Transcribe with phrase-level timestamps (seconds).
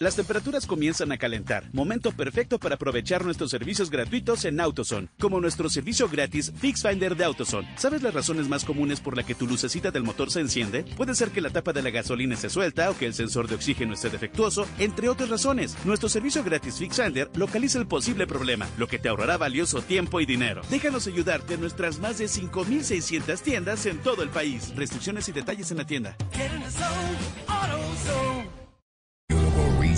[0.00, 1.64] Las temperaturas comienzan a calentar.
[1.72, 7.16] Momento perfecto para aprovechar nuestros servicios gratuitos en AutoZone, como nuestro servicio gratis Fix Finder
[7.16, 7.68] de AutoZone.
[7.76, 10.84] ¿Sabes las razones más comunes por la que tu lucecita del motor se enciende?
[10.96, 13.56] Puede ser que la tapa de la gasolina se suelta o que el sensor de
[13.56, 15.76] oxígeno esté defectuoso, entre otras razones.
[15.84, 20.20] Nuestro servicio gratis Fix Finder localiza el posible problema, lo que te ahorrará valioso tiempo
[20.20, 20.62] y dinero.
[20.70, 24.72] Déjanos ayudarte en nuestras más de 5.600 tiendas en todo el país.
[24.76, 26.16] Restricciones y detalles en la tienda.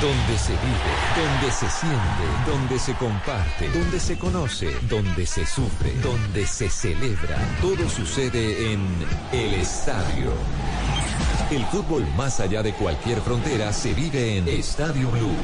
[0.00, 5.92] Donde se vive, donde se siente, donde se comparte, donde se conoce, donde se sufre,
[6.02, 7.38] donde se celebra.
[7.62, 8.86] Todo sucede en
[9.32, 10.32] El Estadio.
[11.50, 15.36] El fútbol más allá de cualquier frontera se vive en Estadio Blue.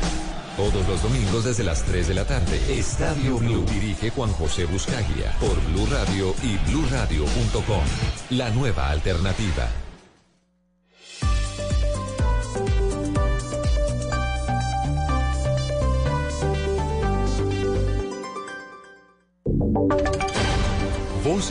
[0.56, 2.61] Todos los domingos desde las 3 de la tarde.
[2.69, 3.64] Estadio Blue.
[3.64, 5.33] Dirige Juan José Buscaglia.
[5.41, 7.84] Por Blue Radio y bluradio.com.
[8.30, 9.81] La nueva alternativa.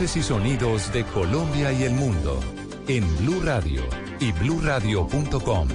[0.00, 2.40] Y sonidos de Colombia y el mundo
[2.88, 3.82] en Blue Radio
[4.18, 5.68] y bluradio.com,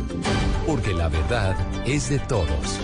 [0.66, 2.80] porque la verdad es de todos.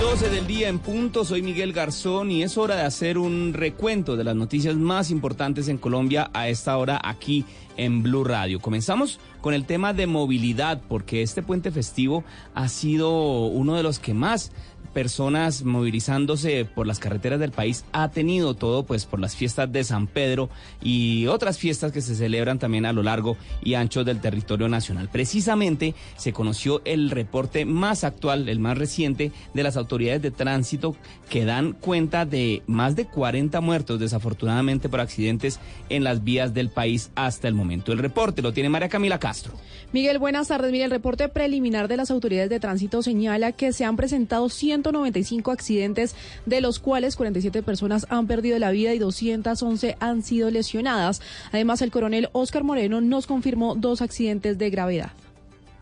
[0.00, 4.16] 12 del día en punto, soy Miguel Garzón y es hora de hacer un recuento
[4.16, 7.44] de las noticias más importantes en Colombia a esta hora aquí
[7.76, 8.58] en Blue Radio.
[8.58, 13.98] Comenzamos con el tema de movilidad porque este puente festivo ha sido uno de los
[13.98, 14.50] que más
[14.92, 19.84] personas movilizándose por las carreteras del país ha tenido todo pues por las fiestas de
[19.84, 20.50] San Pedro
[20.82, 25.08] y otras fiestas que se celebran también a lo largo y ancho del territorio nacional.
[25.10, 30.96] Precisamente se conoció el reporte más actual, el más reciente de las autoridades de tránsito
[31.28, 36.70] que dan cuenta de más de 40 muertos desafortunadamente por accidentes en las vías del
[36.70, 37.92] país hasta el momento.
[37.92, 39.54] El reporte lo tiene María Camila Castro.
[39.92, 40.70] Miguel, buenas tardes.
[40.72, 44.48] Mire, el reporte preliminar de las autoridades de tránsito señala que se han presentado
[44.82, 50.50] 195 accidentes, de los cuales 47 personas han perdido la vida y 211 han sido
[50.50, 51.20] lesionadas.
[51.52, 55.12] Además, el coronel Oscar Moreno nos confirmó dos accidentes de gravedad.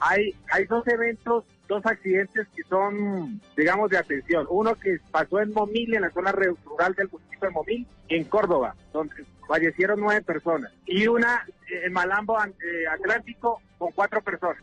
[0.00, 4.47] Hay, hay dos eventos, dos accidentes que son, digamos, de atención.
[4.48, 8.75] Uno que pasó en Momil, en la zona rural del municipio de Momil, en Córdoba,
[8.92, 9.15] donde
[9.47, 10.72] fallecieron nueve personas.
[10.86, 11.44] Y una
[11.84, 14.62] en Malambo eh, Atlántico con cuatro personas.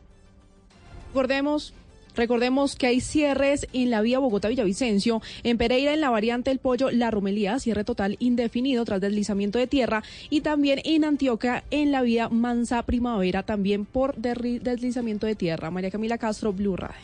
[1.07, 1.73] Recordemos
[2.15, 6.91] Recordemos que hay cierres en la vía Bogotá-Villavicencio, en Pereira en la variante El Pollo,
[6.91, 12.01] La Romelía, cierre total indefinido tras deslizamiento de tierra y también en Antioquia en la
[12.01, 15.71] vía Mansa Primavera, también por deslizamiento de tierra.
[15.71, 16.95] María Camila Castro, Blue Radio.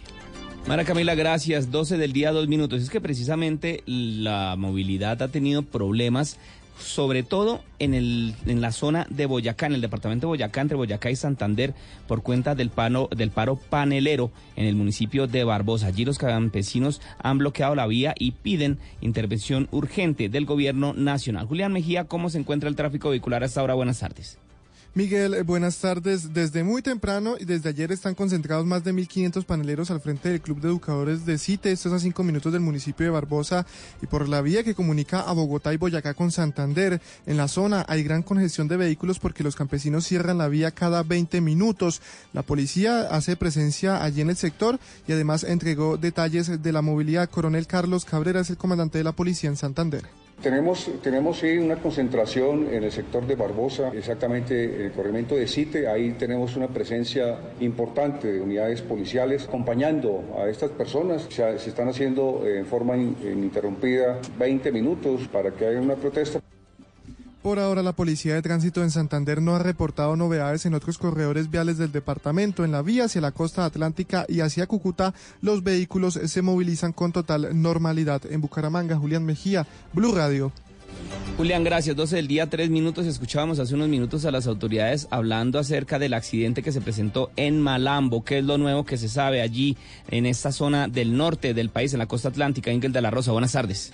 [0.67, 1.72] María Camila, gracias.
[1.72, 2.81] 12 del día, dos minutos.
[2.81, 6.38] Es que precisamente la movilidad ha tenido problemas
[6.79, 10.77] sobre todo en, el, en la zona de Boyacá, en el departamento de Boyacá, entre
[10.77, 11.73] Boyacá y Santander,
[12.07, 12.71] por cuenta del,
[13.15, 15.87] del paro panelero en el municipio de Barbosa.
[15.87, 21.47] Allí los campesinos han bloqueado la vía y piden intervención urgente del gobierno nacional.
[21.47, 23.73] Julián Mejía, ¿cómo se encuentra el tráfico vehicular hasta ahora?
[23.73, 24.37] Buenas tardes.
[24.94, 26.34] Miguel, eh, buenas tardes.
[26.34, 30.41] Desde muy temprano y desde ayer están concentrados más de 1.500 paneleros al frente del
[30.41, 31.72] Club de Educadores de CITE.
[31.72, 33.66] Esto es a cinco minutos del municipio de Barbosa
[34.02, 37.00] y por la vía que comunica a Bogotá y Boyacá con Santander.
[37.25, 41.03] En la zona hay gran congestión de vehículos porque los campesinos cierran la vía cada
[41.03, 42.02] 20 minutos.
[42.34, 44.78] La policía hace presencia allí en el sector
[45.08, 47.29] y además entregó detalles de la movilidad.
[47.29, 50.20] Coronel Carlos Cabrera es el comandante de la policía en Santander.
[50.41, 55.47] Tenemos, tenemos sí una concentración en el sector de Barbosa, exactamente en el corregimiento de
[55.47, 61.28] Cite, ahí tenemos una presencia importante de unidades policiales acompañando a estas personas.
[61.29, 66.41] Se, se están haciendo en forma ininterrumpida 20 minutos para que haya una protesta.
[67.41, 71.49] Por ahora, la Policía de Tránsito en Santander no ha reportado novedades en otros corredores
[71.49, 72.64] viales del departamento.
[72.64, 77.11] En la vía hacia la costa atlántica y hacia Cúcuta, los vehículos se movilizan con
[77.11, 78.22] total normalidad.
[78.29, 80.52] En Bucaramanga, Julián Mejía, Blue Radio.
[81.38, 81.96] Julián, gracias.
[81.96, 83.08] 12 del día, tres minutos.
[83.08, 87.59] Escuchábamos hace unos minutos a las autoridades hablando acerca del accidente que se presentó en
[87.59, 88.23] Malambo.
[88.23, 89.78] ¿Qué es lo nuevo que se sabe allí
[90.09, 92.72] en esta zona del norte del país, en la costa atlántica?
[92.72, 93.91] Ingel de la Rosa, buenas tardes.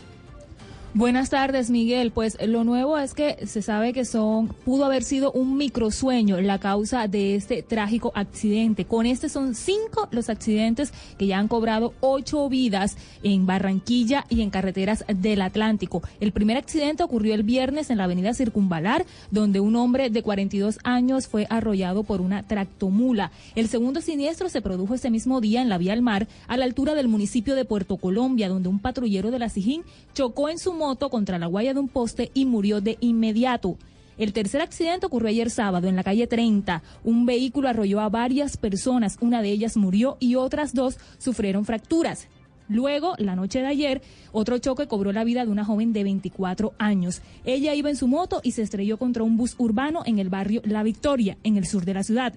[0.93, 2.11] Buenas tardes, Miguel.
[2.11, 6.59] Pues lo nuevo es que se sabe que son pudo haber sido un microsueño la
[6.59, 8.85] causa de este trágico accidente.
[8.85, 14.41] Con este son cinco los accidentes que ya han cobrado ocho vidas en Barranquilla y
[14.41, 16.01] en carreteras del Atlántico.
[16.21, 20.79] El primer accidente ocurrió el viernes en la avenida Circunvalar, donde un hombre de 42
[20.83, 23.31] años fue arrollado por una tractomula.
[23.55, 26.63] El segundo siniestro se produjo ese mismo día en la vía al mar, a la
[26.63, 29.83] altura del municipio de Puerto Colombia, donde un patrullero de la Sijín
[30.13, 33.77] chocó en su moto contra la guaya de un poste y murió de inmediato.
[34.17, 36.81] El tercer accidente ocurrió ayer sábado en la calle 30.
[37.03, 42.27] Un vehículo arrolló a varias personas, una de ellas murió y otras dos sufrieron fracturas.
[42.69, 44.01] Luego, la noche de ayer,
[44.31, 47.21] otro choque cobró la vida de una joven de 24 años.
[47.45, 50.61] Ella iba en su moto y se estrelló contra un bus urbano en el barrio
[50.65, 52.33] La Victoria, en el sur de la ciudad.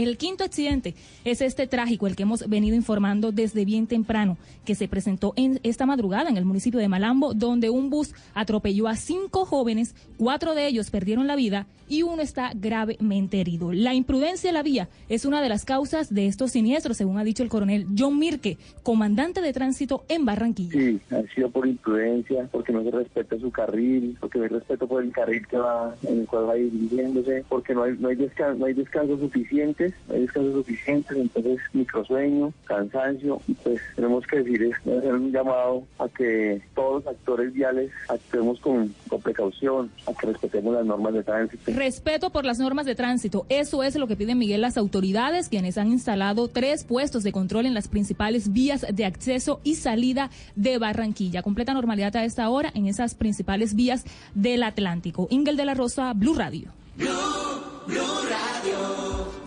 [0.00, 0.94] El quinto accidente
[1.26, 5.60] es este trágico, el que hemos venido informando desde bien temprano, que se presentó en
[5.62, 10.54] esta madrugada en el municipio de Malambo, donde un bus atropelló a cinco jóvenes, cuatro
[10.54, 13.74] de ellos perdieron la vida y uno está gravemente herido.
[13.74, 17.24] La imprudencia de la vía es una de las causas de estos siniestros, según ha
[17.24, 20.80] dicho el coronel John Mirke, comandante de tránsito en Barranquilla.
[20.80, 24.86] Sí, ha sido por imprudencia, porque no se respeta su carril, porque no hay respeto
[24.86, 28.16] por el carril que va, en el cual va dirigiéndose, porque no hay, no hay,
[28.16, 34.26] descanso, no hay descanso suficiente no hay descanso suficiente, entonces microsueño, cansancio, y pues tenemos
[34.26, 39.20] que decir, es hacer un llamado a que todos los actores viales actuemos con, con
[39.20, 41.72] precaución, a que respetemos las normas de tránsito.
[41.72, 45.78] Respeto por las normas de tránsito, eso es lo que piden Miguel las autoridades, quienes
[45.78, 50.78] han instalado tres puestos de control en las principales vías de acceso y salida de
[50.78, 51.42] Barranquilla.
[51.42, 54.04] Completa normalidad a esta hora en esas principales vías
[54.34, 55.26] del Atlántico.
[55.30, 56.68] Ingel de la Rosa, Blue Radio.
[56.96, 57.08] Blue,
[57.86, 57.98] Blue
[58.28, 59.39] Radio.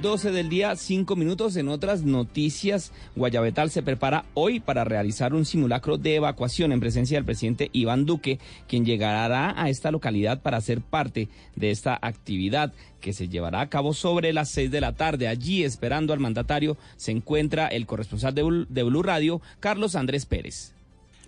[0.00, 1.56] 12 del día, 5 minutos.
[1.56, 7.18] En otras noticias, Guayabetal se prepara hoy para realizar un simulacro de evacuación en presencia
[7.18, 12.72] del presidente Iván Duque, quien llegará a esta localidad para ser parte de esta actividad
[13.00, 15.28] que se llevará a cabo sobre las 6 de la tarde.
[15.28, 20.72] Allí, esperando al mandatario, se encuentra el corresponsal de Blue Radio, Carlos Andrés Pérez.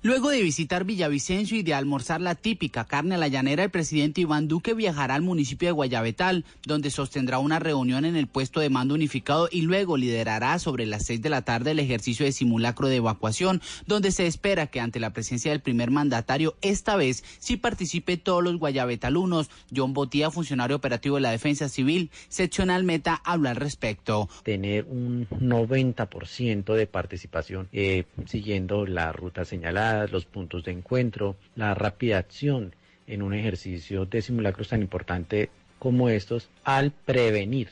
[0.05, 4.23] Luego de visitar Villavicencio y de almorzar la típica carne a la llanera, el presidente
[4.23, 8.69] Iván Duque viajará al municipio de Guayabetal, donde sostendrá una reunión en el puesto de
[8.69, 12.89] mando unificado y luego liderará sobre las seis de la tarde el ejercicio de simulacro
[12.89, 17.57] de evacuación, donde se espera que ante la presencia del primer mandatario, esta vez sí
[17.57, 19.51] participe todos los guayabetalunos.
[19.73, 24.29] John Botía, funcionario operativo de la Defensa Civil, seccional Meta, habla al respecto.
[24.43, 31.75] Tener un 90% de participación eh, siguiendo la ruta señalada los puntos de encuentro, la
[31.75, 32.75] rápida acción
[33.07, 37.69] en un ejercicio de simulacros tan importante como estos al prevenir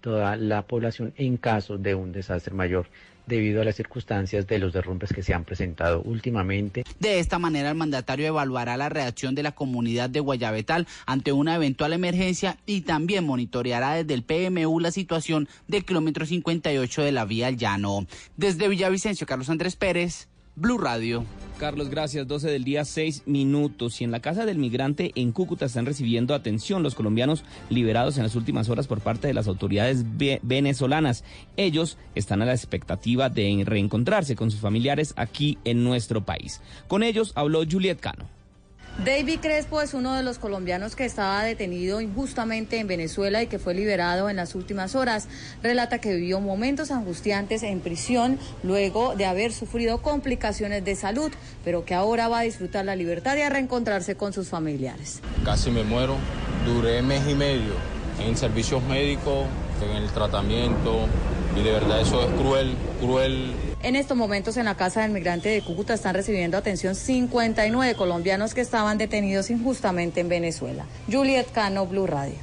[0.00, 2.86] toda la población en caso de un desastre mayor
[3.26, 6.84] debido a las circunstancias de los derrumbes que se han presentado últimamente.
[6.98, 11.54] De esta manera, el mandatario evaluará la reacción de la comunidad de Guayabetal ante una
[11.54, 17.24] eventual emergencia y también monitoreará desde el PMU la situación del kilómetro 58 de la
[17.24, 18.06] vía al llano.
[18.36, 21.24] Desde Villavicencio, Carlos Andrés Pérez, Blue Radio.
[21.58, 22.28] Carlos, gracias.
[22.28, 24.00] 12 del día, 6 minutos.
[24.00, 28.22] Y en la casa del migrante en Cúcuta están recibiendo atención los colombianos liberados en
[28.22, 30.04] las últimas horas por parte de las autoridades
[30.42, 31.24] venezolanas.
[31.56, 36.60] Ellos están a la expectativa de reencontrarse con sus familiares aquí en nuestro país.
[36.86, 38.28] Con ellos habló Juliet Cano.
[39.02, 43.58] David Crespo es uno de los colombianos que estaba detenido injustamente en Venezuela y que
[43.58, 45.26] fue liberado en las últimas horas.
[45.64, 51.32] Relata que vivió momentos angustiantes en prisión luego de haber sufrido complicaciones de salud,
[51.64, 55.20] pero que ahora va a disfrutar la libertad y a reencontrarse con sus familiares.
[55.44, 56.16] Casi me muero,
[56.64, 57.72] duré mes y medio
[58.20, 59.46] en servicios médicos,
[59.82, 61.08] en el tratamiento,
[61.56, 65.50] y de verdad eso es cruel, cruel en estos momentos en la Casa del Migrante
[65.50, 70.86] de Cúcuta están recibiendo atención 59 colombianos que estaban detenidos injustamente en Venezuela.
[71.10, 72.36] Juliet Cano, Blue Radio.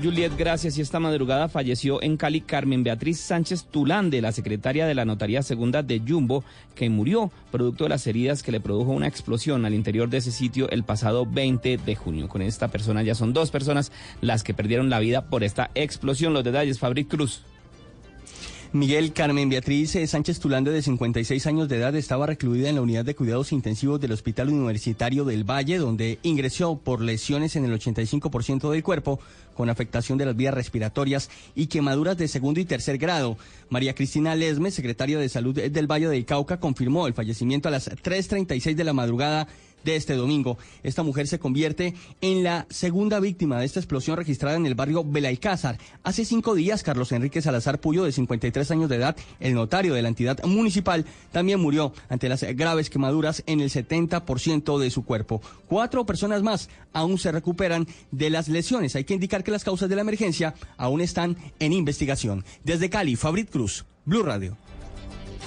[0.00, 0.78] Juliet, gracias.
[0.78, 5.42] Y esta madrugada falleció en Cali Carmen Beatriz Sánchez Tulande, la secretaria de la Notaría
[5.42, 6.42] Segunda de Jumbo,
[6.74, 10.30] que murió producto de las heridas que le produjo una explosión al interior de ese
[10.30, 12.28] sitio el pasado 20 de junio.
[12.28, 16.32] Con esta persona ya son dos personas las que perdieron la vida por esta explosión.
[16.32, 17.42] Los detalles, Fabric Cruz.
[18.72, 23.04] Miguel Carmen Beatriz Sánchez Tulande, de 56 años de edad, estaba recluida en la unidad
[23.04, 28.70] de cuidados intensivos del Hospital Universitario del Valle, donde ingresó por lesiones en el 85%
[28.70, 29.18] del cuerpo,
[29.54, 33.36] con afectación de las vías respiratorias y quemaduras de segundo y tercer grado.
[33.70, 37.90] María Cristina Lesme, secretaria de Salud del Valle del Cauca, confirmó el fallecimiento a las
[37.90, 39.48] 3.36 de la madrugada
[39.84, 40.58] de este domingo.
[40.82, 45.04] Esta mujer se convierte en la segunda víctima de esta explosión registrada en el barrio
[45.04, 45.78] Belalcázar.
[46.02, 50.02] Hace cinco días, Carlos Enrique Salazar Puyo, de 53 años de edad, el notario de
[50.02, 55.40] la entidad municipal, también murió ante las graves quemaduras en el 70% de su cuerpo.
[55.66, 58.96] Cuatro personas más aún se recuperan de las lesiones.
[58.96, 62.44] Hay que indicar que las causas de la emergencia aún están en investigación.
[62.64, 64.56] Desde Cali, Fabrit Cruz, Blue Radio.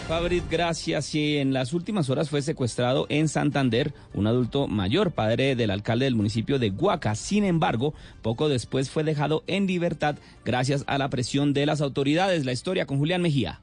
[0.07, 1.15] Fabrit, gracias.
[1.15, 6.05] Y en las últimas horas fue secuestrado en Santander un adulto mayor, padre del alcalde
[6.05, 7.15] del municipio de Huaca.
[7.15, 12.45] Sin embargo, poco después fue dejado en libertad gracias a la presión de las autoridades.
[12.45, 13.61] La historia con Julián Mejía.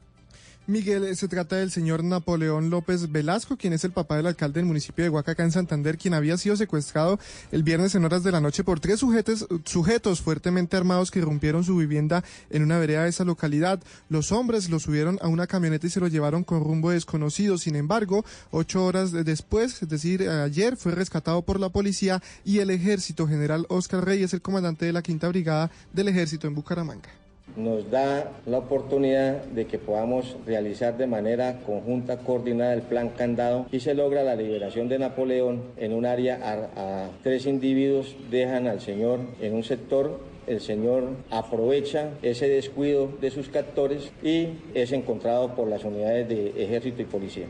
[0.70, 4.66] Miguel, se trata del señor Napoleón López Velasco, quien es el papá del alcalde del
[4.66, 7.18] municipio de Huaca, en Santander, quien había sido secuestrado
[7.50, 11.64] el viernes en horas de la noche por tres sujetos, sujetos fuertemente armados que irrumpieron
[11.64, 13.82] su vivienda en una vereda de esa localidad.
[14.08, 17.58] Los hombres lo subieron a una camioneta y se lo llevaron con rumbo desconocido.
[17.58, 22.70] Sin embargo, ocho horas después, es decir, ayer, fue rescatado por la policía y el
[22.70, 23.26] ejército.
[23.26, 27.19] General Oscar Reyes, el comandante de la Quinta Brigada del Ejército en Bucaramanga
[27.56, 33.66] nos da la oportunidad de que podamos realizar de manera conjunta, coordinada el plan candado
[33.70, 38.80] y se logra la liberación de Napoleón en un área a, tres individuos, dejan al
[38.80, 45.54] señor en un sector el señor aprovecha ese descuido de sus captores y es encontrado
[45.54, 47.46] por las unidades de ejército y policía.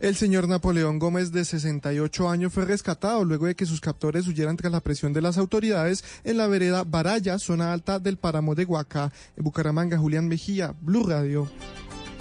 [0.00, 4.56] El señor Napoleón Gómez, de 68 años, fue rescatado luego de que sus captores huyeran
[4.56, 8.64] tras la presión de las autoridades en la vereda Baraya, zona alta del páramo de
[8.64, 9.12] Huaca.
[9.36, 11.50] En Bucaramanga, Julián Mejía, Blue Radio.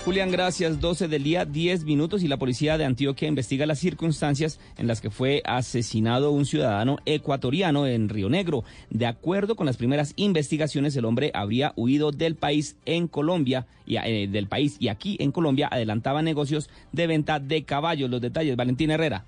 [0.06, 0.80] Julián, gracias.
[0.80, 5.02] 12 del día, 10 minutos y la policía de Antioquia investiga las circunstancias en las
[5.02, 8.64] que fue asesinado un ciudadano ecuatoriano en Río Negro.
[8.90, 13.98] De acuerdo con las primeras investigaciones, el hombre habría huido del país en Colombia y
[13.98, 18.10] eh, del país y aquí en Colombia adelantaba negocios de venta de caballos.
[18.10, 19.26] Los detalles, Valentín Herrera.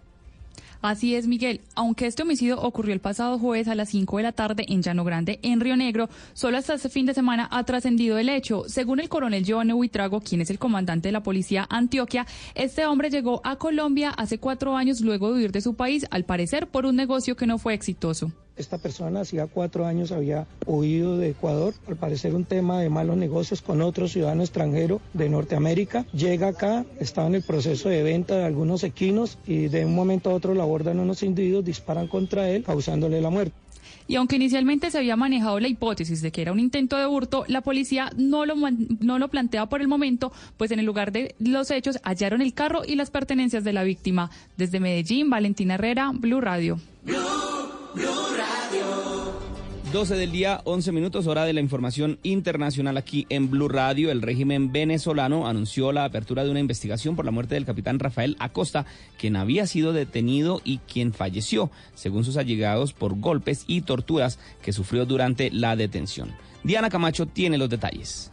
[0.82, 1.62] Así es, Miguel.
[1.76, 5.04] Aunque este homicidio ocurrió el pasado jueves a las 5 de la tarde en Llano
[5.04, 8.64] Grande, en Río Negro, solo hasta este fin de semana ha trascendido el hecho.
[8.68, 13.12] Según el coronel Giovanni Huitrago, quien es el comandante de la policía Antioquia, este hombre
[13.12, 16.88] llegó a Colombia hace cuatro años luego de huir de su país, al parecer por
[16.88, 18.32] un negocio que no fue exitoso.
[18.62, 23.18] Esta persona hacía cuatro años había huido de Ecuador, al parecer un tema de malos
[23.18, 26.06] negocios con otro ciudadano extranjero de Norteamérica.
[26.14, 30.30] Llega acá, estaba en el proceso de venta de algunos equinos y de un momento
[30.30, 33.56] a otro lo abordan unos individuos, disparan contra él, causándole la muerte.
[34.08, 37.46] Y aunque inicialmente se había manejado la hipótesis de que era un intento de hurto,
[37.48, 38.54] la policía no lo,
[39.00, 42.54] no lo plantea por el momento, pues en el lugar de los hechos hallaron el
[42.54, 44.30] carro y las pertenencias de la víctima.
[44.56, 46.80] Desde Medellín, Valentina Herrera, Blue Radio.
[49.92, 54.10] 12 del día, 11 minutos, hora de la información internacional aquí en Blue Radio.
[54.10, 58.38] El régimen venezolano anunció la apertura de una investigación por la muerte del capitán Rafael
[58.40, 58.86] Acosta,
[59.20, 64.72] quien había sido detenido y quien falleció, según sus allegados, por golpes y torturas que
[64.72, 66.32] sufrió durante la detención.
[66.64, 68.32] Diana Camacho tiene los detalles.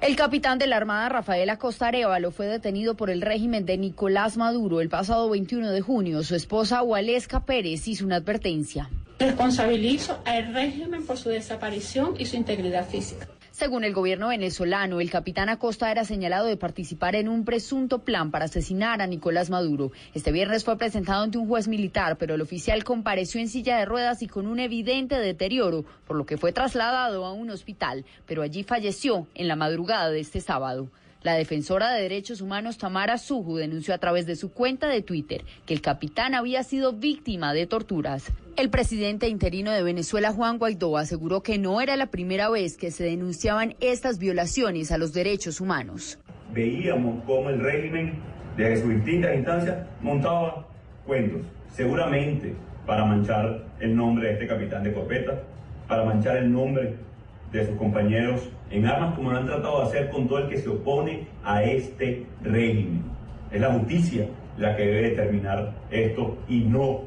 [0.00, 4.38] El capitán de la Armada Rafael Acosta Arevalo fue detenido por el régimen de Nicolás
[4.38, 6.22] Maduro el pasado 21 de junio.
[6.22, 8.88] Su esposa Waleska Pérez hizo una advertencia.
[9.18, 13.28] Responsabilizo al régimen por su desaparición y su integridad física.
[13.60, 18.30] Según el gobierno venezolano, el capitán Acosta era señalado de participar en un presunto plan
[18.30, 19.92] para asesinar a Nicolás Maduro.
[20.14, 23.84] Este viernes fue presentado ante un juez militar, pero el oficial compareció en silla de
[23.84, 28.40] ruedas y con un evidente deterioro, por lo que fue trasladado a un hospital, pero
[28.40, 30.88] allí falleció en la madrugada de este sábado.
[31.22, 35.44] La defensora de derechos humanos Tamara Suju denunció a través de su cuenta de Twitter
[35.66, 38.32] que el capitán había sido víctima de torturas.
[38.56, 42.90] El presidente interino de Venezuela, Juan Guaidó, aseguró que no era la primera vez que
[42.90, 46.18] se denunciaban estas violaciones a los derechos humanos.
[46.54, 48.14] Veíamos cómo el régimen,
[48.56, 50.66] desde sus distintas instancias, montaba
[51.06, 51.42] cuentos,
[51.74, 52.54] seguramente
[52.86, 55.42] para manchar el nombre de este capitán de corpeta,
[55.86, 56.96] para manchar el nombre
[57.52, 58.40] de sus compañeros
[58.70, 61.62] en armas como lo han tratado de hacer con todo el que se opone a
[61.62, 63.02] este régimen.
[63.50, 64.26] Es la justicia
[64.58, 67.00] la que debe determinar esto y no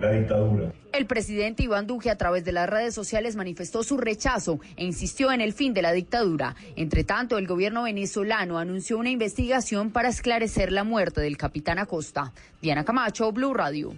[0.00, 0.72] la dictadura.
[0.92, 5.30] El presidente Iván Duque a través de las redes sociales manifestó su rechazo e insistió
[5.30, 6.56] en el fin de la dictadura.
[6.74, 12.32] Entre tanto, el gobierno venezolano anunció una investigación para esclarecer la muerte del capitán Acosta.
[12.60, 13.92] Diana Camacho, Blue Radio.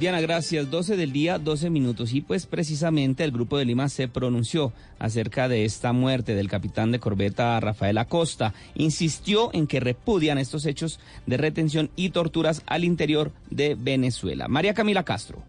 [0.00, 0.70] Diana, gracias.
[0.70, 2.14] 12 del día, 12 minutos.
[2.14, 6.90] Y pues precisamente el Grupo de Lima se pronunció acerca de esta muerte del capitán
[6.90, 8.54] de corbeta Rafael Acosta.
[8.74, 14.48] Insistió en que repudian estos hechos de retención y torturas al interior de Venezuela.
[14.48, 15.42] María Camila Castro.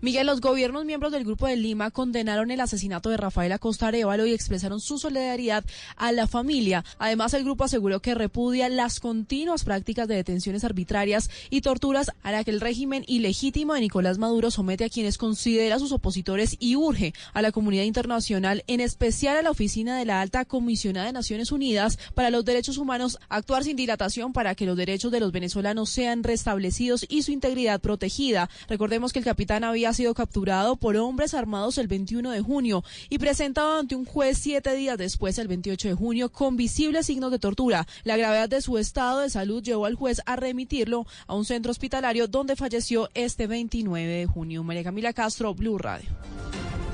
[0.00, 4.26] Miguel, los gobiernos miembros del Grupo de Lima condenaron el asesinato de Rafael Acosta Arevalo
[4.26, 5.64] y expresaron su solidaridad
[5.96, 6.84] a la familia.
[6.98, 12.32] Además, el grupo aseguró que repudia las continuas prácticas de detenciones arbitrarias y torturas a
[12.32, 16.76] la que el régimen ilegítimo de Nicolás Maduro somete a quienes considera sus opositores y
[16.76, 21.12] urge a la comunidad internacional, en especial a la oficina de la Alta Comisionada de
[21.12, 25.32] Naciones Unidas para los Derechos Humanos, actuar sin dilatación para que los derechos de los
[25.32, 28.50] venezolanos sean restablecidos y su integridad protegida.
[28.68, 32.84] Recordemos que el capitán había ha sido capturado por hombres armados el 21 de junio
[33.10, 37.30] y presentado ante un juez siete días después, el 28 de junio, con visibles signos
[37.30, 37.86] de tortura.
[38.04, 41.72] La gravedad de su estado de salud llevó al juez a remitirlo a un centro
[41.72, 44.62] hospitalario donde falleció este 29 de junio.
[44.62, 46.08] María Camila Castro, Blue Radio.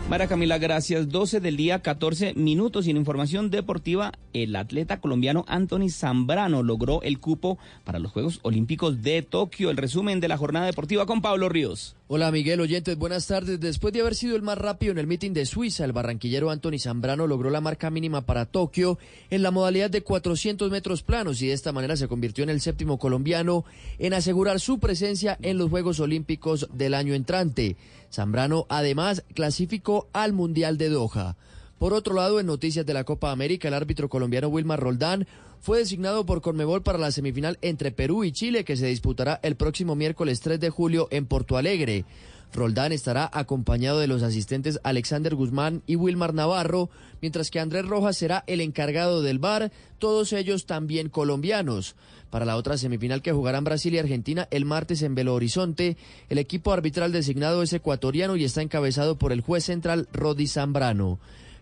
[0.08, 1.10] María Camila, gracias.
[1.10, 2.86] 12 del día, 14 minutos.
[2.86, 8.40] Y en información deportiva, el atleta colombiano Anthony Zambrano logró el cupo para los Juegos
[8.42, 9.68] Olímpicos de Tokio.
[9.68, 11.97] El resumen de la jornada deportiva con Pablo Ríos.
[12.10, 13.60] Hola Miguel Oyentes, buenas tardes.
[13.60, 16.78] Después de haber sido el más rápido en el meeting de Suiza, el barranquillero Anthony
[16.78, 18.98] Zambrano logró la marca mínima para Tokio
[19.28, 22.62] en la modalidad de 400 metros planos y de esta manera se convirtió en el
[22.62, 23.66] séptimo colombiano
[23.98, 27.76] en asegurar su presencia en los Juegos Olímpicos del año entrante.
[28.10, 31.36] Zambrano además clasificó al Mundial de Doha.
[31.78, 35.28] Por otro lado, en noticias de la Copa América, el árbitro colombiano Wilmar Roldán
[35.60, 39.56] fue designado por Conmebol para la semifinal entre Perú y Chile que se disputará el
[39.56, 42.04] próximo miércoles 3 de julio en Porto Alegre.
[42.52, 46.88] Roldán estará acompañado de los asistentes Alexander Guzmán y Wilmar Navarro,
[47.20, 51.94] mientras que Andrés Rojas será el encargado del bar, todos ellos también colombianos.
[52.30, 55.96] Para la otra semifinal que jugarán Brasil y Argentina el martes en Belo Horizonte,
[56.28, 61.18] el equipo arbitral designado es ecuatoriano y está encabezado por el juez central Rodi Zambrano.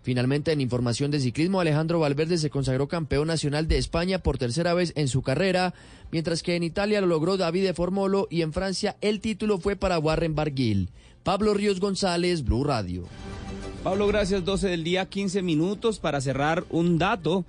[0.06, 4.72] Finalmente, en información de ciclismo, Alejandro Valverde se consagró campeón nacional de España por tercera
[4.72, 5.74] vez en su carrera,
[6.12, 9.98] mientras que en Italia lo logró Davide Formolo y en Francia el título fue para
[9.98, 10.90] Warren Barguil.
[11.24, 13.02] Pablo Ríos González, Blue Radio.
[13.82, 14.44] Pablo, gracias.
[14.44, 17.44] 12 del día, 15 minutos para cerrar un dato.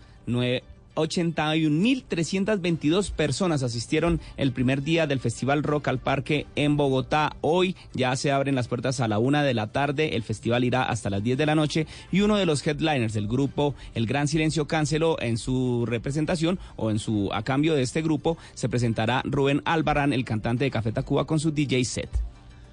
[0.98, 7.36] 81.322 personas asistieron el primer día del Festival Rock al Parque en Bogotá.
[7.42, 10.16] Hoy ya se abren las puertas a la una de la tarde.
[10.16, 13.28] El festival irá hasta las 10 de la noche y uno de los headliners del
[13.28, 18.02] grupo El Gran Silencio canceló en su representación o en su a cambio de este
[18.02, 22.10] grupo se presentará Rubén Albarán, el cantante de Café Tacuba con su DJ set.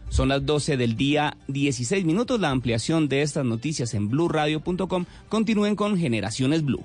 [0.09, 2.41] Son las 12 del día 16 minutos.
[2.41, 5.07] La ampliación de estas noticias en blurradio.com.
[5.29, 6.85] Continúen con Generaciones Blue.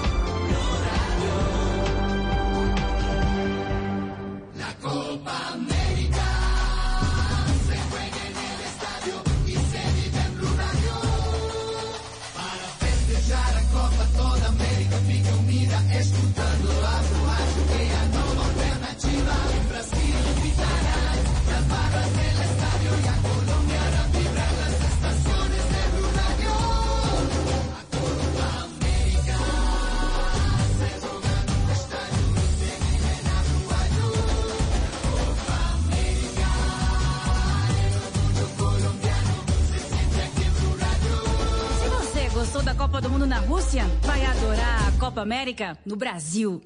[43.71, 46.61] Rússia, vai adorar a Copa América no Brasil.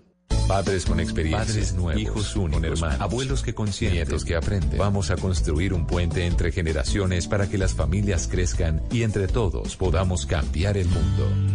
[0.48, 4.80] Padres con experiencia, padres nuevos, hijos únicos, hermanos, abuelos que consienten, nietos que aprenden.
[4.80, 9.76] Vamos a construir un puente entre generaciones para que las familias crezcan y entre todos
[9.76, 11.55] podamos cambiar el mundo.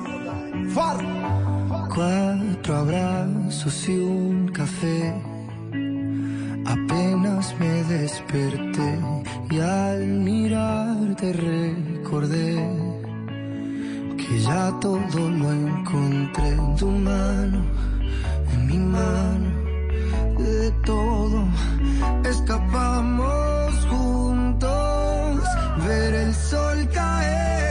[0.73, 5.13] Cuatro abrazos y un café.
[6.65, 8.99] Apenas me desperté
[9.49, 12.55] y al mirarte recordé
[14.17, 17.65] que ya todo lo encontré en tu mano,
[18.53, 19.49] en mi mano,
[20.37, 21.43] de todo
[22.23, 25.41] escapamos juntos,
[25.85, 27.70] ver el sol caer.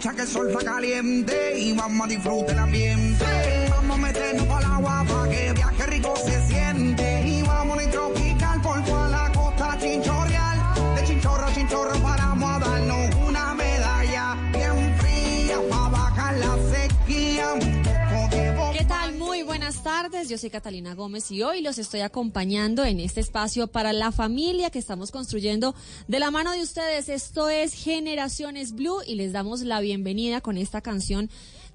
[0.00, 3.24] Aprovecha que el sol está caliente y vamos a disfrutar el ambiente.
[3.68, 5.49] Vamos a meternos el agua para que
[20.30, 24.70] Yo soy Catalina Gómez y hoy los estoy acompañando en este espacio para la familia
[24.70, 25.74] que estamos construyendo
[26.06, 27.08] de la mano de ustedes.
[27.08, 31.30] Esto es Generaciones Blue y les damos la bienvenida con esta canción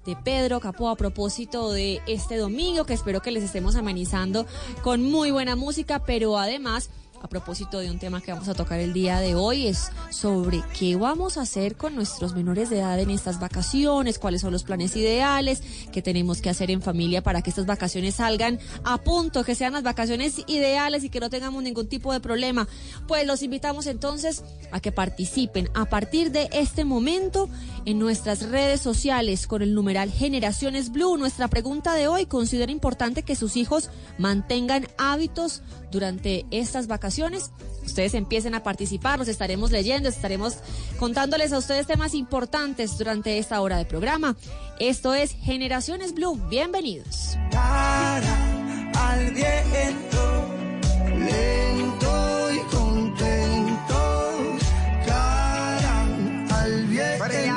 [0.06, 4.46] de Pedro Capó a propósito de este domingo que espero que les estemos amenizando
[4.82, 6.88] con muy buena música, pero además
[7.22, 10.62] a propósito de un tema que vamos a tocar el día de hoy es sobre
[10.78, 14.64] qué vamos a hacer con nuestros menores de edad en estas vacaciones, cuáles son los
[14.64, 19.44] planes ideales, qué tenemos que hacer en familia para que estas vacaciones salgan a punto,
[19.44, 22.68] que sean las vacaciones ideales y que no tengamos ningún tipo de problema.
[23.06, 27.48] Pues los invitamos entonces a que participen a partir de este momento
[27.84, 31.16] en nuestras redes sociales con el numeral Generaciones Blue.
[31.16, 35.62] Nuestra pregunta de hoy, ¿considera importante que sus hijos mantengan hábitos
[35.96, 37.52] durante estas vacaciones?
[37.86, 40.58] Ustedes empiecen a participar, los estaremos leyendo, estaremos
[40.98, 44.36] contándoles a ustedes temas importantes durante esta hora de programa.
[44.78, 46.36] Esto es Generaciones Blue.
[46.50, 47.38] Bienvenidos.
[47.50, 48.36] cara
[49.08, 50.48] al viento,
[51.18, 53.98] lento y contento,
[55.06, 56.02] cara
[56.50, 57.55] al viento.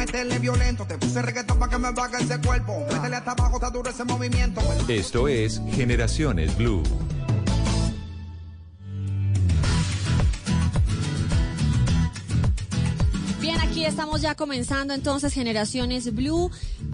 [0.00, 3.68] Métele violento, te puse reggaetón para que me baje ese cuerpo, métele hasta abajo, está
[3.68, 4.62] duro ese movimiento.
[4.88, 6.82] Esto es Generaciones Blue.
[13.80, 16.50] Aquí estamos ya comenzando entonces Generaciones Blue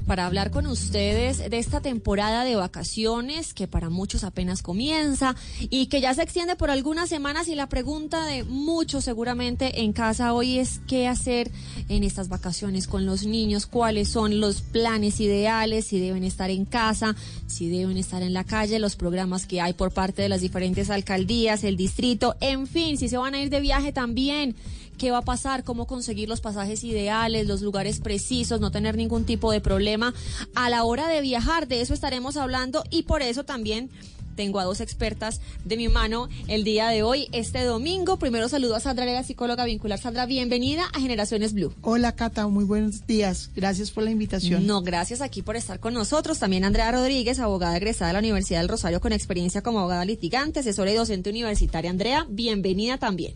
[0.07, 5.87] para hablar con ustedes de esta temporada de vacaciones que para muchos apenas comienza y
[5.87, 10.33] que ya se extiende por algunas semanas y la pregunta de muchos seguramente en casa
[10.33, 11.51] hoy es qué hacer
[11.88, 16.66] en estas vacaciones con los niños, cuáles son los planes ideales, si deben estar en
[16.66, 17.16] casa,
[17.49, 20.90] si deben estar en la calle, los programas que hay por parte de las diferentes
[20.90, 24.55] alcaldías, el distrito, en fin, si se van a ir de viaje también
[24.96, 29.24] qué va a pasar, cómo conseguir los pasajes ideales, los lugares precisos, no tener ningún
[29.24, 30.14] tipo de problema
[30.54, 31.68] a la hora de viajar.
[31.68, 33.90] De eso estaremos hablando y por eso también
[34.37, 38.18] tengo a dos expertas de mi mano el día de hoy, este domingo.
[38.18, 39.99] Primero saludo a Sandra Lega, psicóloga vincular.
[39.99, 41.72] Sandra, bienvenida a Generaciones Blue.
[41.83, 43.51] Hola Cata, muy buenos días.
[43.57, 44.66] Gracias por la invitación.
[44.66, 46.38] No, gracias aquí por estar con nosotros.
[46.38, 50.61] También Andrea Rodríguez, abogada egresada de la Universidad del Rosario con experiencia como abogada litigante,
[50.61, 51.90] asesora y docente universitaria.
[51.90, 53.35] Andrea, bienvenida también.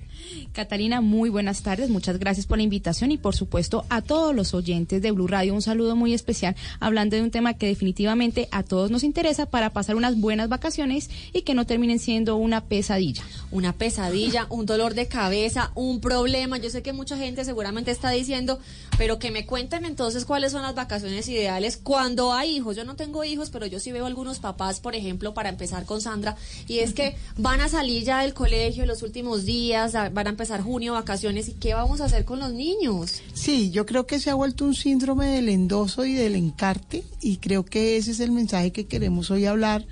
[0.52, 1.88] Catalina, muy buenas tardes.
[1.88, 5.54] Muchas gracias por la invitación y por supuesto a todos los oyentes de Blue Radio
[5.54, 9.70] un saludo muy especial hablando de un tema que definitivamente a todos nos interesa para
[9.70, 10.89] pasar unas buenas vacaciones
[11.32, 13.22] y que no terminen siendo una pesadilla.
[13.50, 16.58] Una pesadilla, un dolor de cabeza, un problema.
[16.58, 18.58] Yo sé que mucha gente seguramente está diciendo,
[18.98, 22.76] pero que me cuenten entonces cuáles son las vacaciones ideales cuando hay hijos.
[22.76, 26.00] Yo no tengo hijos, pero yo sí veo algunos papás, por ejemplo, para empezar con
[26.00, 30.26] Sandra, y es que van a salir ya del colegio en los últimos días, van
[30.26, 33.22] a empezar junio, vacaciones, ¿y qué vamos a hacer con los niños?
[33.34, 37.36] Sí, yo creo que se ha vuelto un síndrome del endoso y del encarte y
[37.36, 39.86] creo que ese es el mensaje que queremos hoy hablar,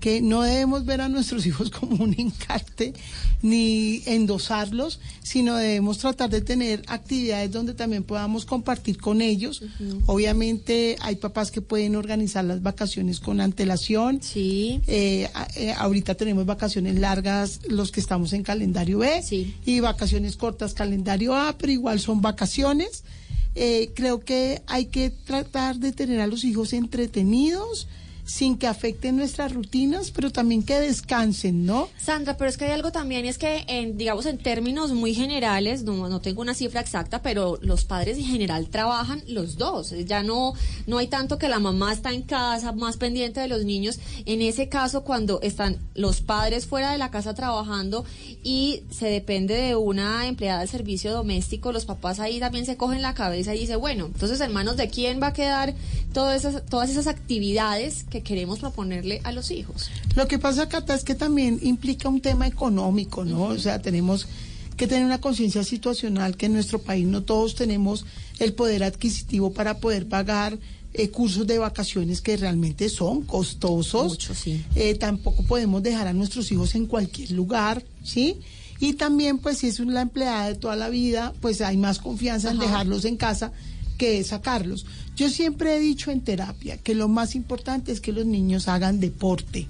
[0.00, 2.94] que no debemos ver a nuestros hijos como un encarte
[3.42, 9.62] ni endosarlos, sino debemos tratar de tener actividades donde también podamos compartir con ellos.
[10.06, 14.20] Obviamente hay papás que pueden organizar las vacaciones con antelación.
[14.22, 14.80] Sí.
[14.86, 19.22] Eh, eh, ahorita tenemos vacaciones largas los que estamos en calendario B
[19.64, 23.04] y vacaciones cortas calendario A, pero igual son vacaciones.
[23.54, 27.88] Eh, creo que hay que tratar de tener a los hijos entretenidos
[28.30, 31.88] sin que afecten nuestras rutinas, pero también que descansen, ¿no?
[32.00, 35.82] Sandra, pero es que hay algo también, es que, en, digamos, en términos muy generales,
[35.82, 39.92] no, no tengo una cifra exacta, pero los padres en general trabajan los dos.
[40.06, 40.54] Ya no,
[40.86, 43.98] no hay tanto que la mamá está en casa, más pendiente de los niños.
[44.26, 48.04] En ese caso, cuando están los padres fuera de la casa trabajando
[48.44, 53.02] y se depende de una empleada del servicio doméstico, los papás ahí también se cogen
[53.02, 55.74] la cabeza y dicen, bueno, entonces, en manos de quién va a quedar
[56.12, 59.90] todas esas, todas esas actividades que queremos proponerle a los hijos.
[60.14, 63.44] Lo que pasa, Cata, es que también implica un tema económico, ¿no?
[63.44, 64.26] O sea, tenemos
[64.76, 68.06] que tener una conciencia situacional que en nuestro país no todos tenemos
[68.38, 70.58] el poder adquisitivo para poder pagar
[70.92, 74.08] eh, cursos de vacaciones que realmente son costosos.
[74.08, 74.64] Mucho, sí.
[74.74, 78.38] Eh, tampoco podemos dejar a nuestros hijos en cualquier lugar, ¿sí?
[78.80, 82.50] Y también, pues, si es una empleada de toda la vida, pues hay más confianza
[82.50, 83.52] en dejarlos en casa
[83.98, 84.86] que sacarlos.
[85.16, 89.00] Yo siempre he dicho en terapia que lo más importante es que los niños hagan
[89.00, 89.66] deporte.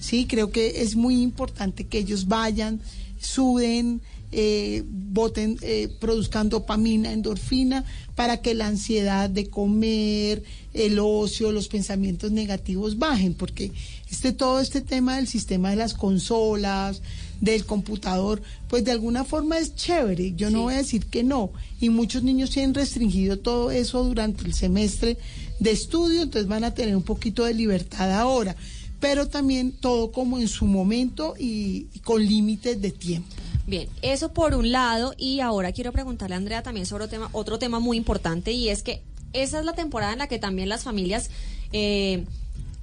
[0.00, 2.80] Sí, creo que es muy importante que ellos vayan,
[3.18, 7.84] suden, eh, boten, eh, produzcan dopamina, endorfina,
[8.16, 13.70] para que la ansiedad de comer, el ocio, los pensamientos negativos bajen, porque
[14.10, 17.00] este todo este tema del sistema de las consolas,
[17.40, 21.50] del computador, pues de alguna forma es chévere, yo no voy a decir que no,
[21.80, 25.18] y muchos niños tienen restringido todo eso durante el semestre
[25.60, 28.56] de estudio, entonces van a tener un poquito de libertad ahora,
[29.00, 33.28] pero también todo como en su momento y, y con límites de tiempo.
[33.66, 37.30] Bien, eso por un lado y ahora quiero preguntarle a Andrea también sobre otro tema,
[37.32, 40.68] otro tema muy importante y es que esa es la temporada en la que también
[40.68, 41.30] las familias
[41.72, 42.24] eh,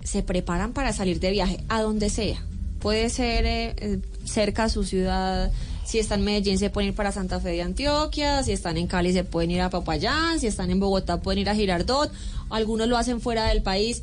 [0.04, 2.44] se preparan para salir de viaje a donde sea.
[2.80, 5.52] Puede ser eh, eh, cerca a su ciudad,
[5.86, 8.88] si están en Medellín se pueden ir para Santa Fe de Antioquia, si están en
[8.88, 12.12] Cali se pueden ir a Popayán, si están en Bogotá pueden ir a Girardot,
[12.50, 14.02] algunos lo hacen fuera del país.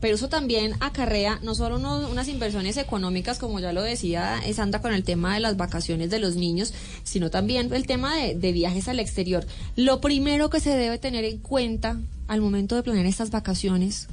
[0.00, 4.80] Pero eso también acarrea no solo uno- unas inversiones económicas, como ya lo decía Sandra
[4.80, 6.72] con el tema de las vacaciones de los niños,
[7.04, 9.46] sino también el tema de, de viajes al exterior.
[9.76, 14.08] Lo primero que se debe tener en cuenta al momento de planear estas vacaciones,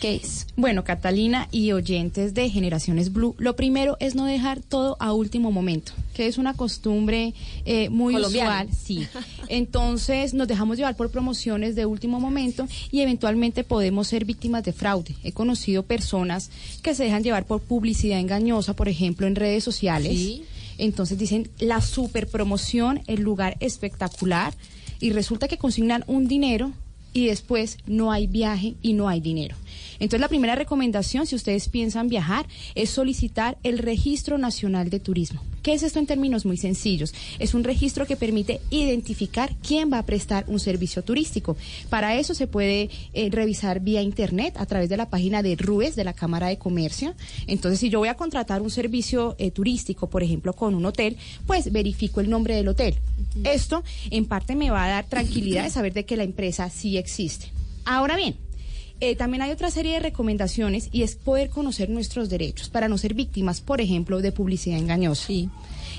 [0.00, 0.46] ¿qué es?
[0.56, 5.50] Bueno, Catalina y oyentes de Generaciones Blue, lo primero es no dejar todo a último
[5.50, 8.64] momento, que es una costumbre eh, muy Colombiana.
[8.64, 9.06] usual, sí.
[9.48, 14.72] Entonces nos dejamos llevar por promociones de último momento y eventualmente podemos ser víctimas de
[14.72, 15.14] fraude.
[15.22, 16.50] He conocido personas
[16.82, 20.12] que se dejan llevar por publicidad engañosa, por ejemplo, en redes sociales.
[20.12, 20.44] Sí.
[20.78, 24.54] Entonces dicen la super promoción, el lugar espectacular
[25.00, 26.72] y resulta que consignan un dinero
[27.12, 29.56] y después no hay viaje y no hay dinero.
[29.98, 35.42] Entonces la primera recomendación, si ustedes piensan viajar, es solicitar el Registro Nacional de Turismo.
[35.66, 37.12] ¿Qué es esto en términos muy sencillos?
[37.40, 41.56] Es un registro que permite identificar quién va a prestar un servicio turístico.
[41.90, 45.96] Para eso se puede eh, revisar vía internet a través de la página de RUES
[45.96, 47.14] de la Cámara de Comercio.
[47.48, 51.16] Entonces, si yo voy a contratar un servicio eh, turístico, por ejemplo, con un hotel,
[51.48, 52.94] pues verifico el nombre del hotel.
[53.42, 56.96] Esto en parte me va a dar tranquilidad de saber de que la empresa sí
[56.96, 57.46] existe.
[57.84, 58.36] Ahora bien,
[59.00, 62.96] eh, también hay otra serie de recomendaciones y es poder conocer nuestros derechos para no
[62.96, 65.30] ser víctimas, por ejemplo, de publicidad engañosa.
[65.32, 65.50] Y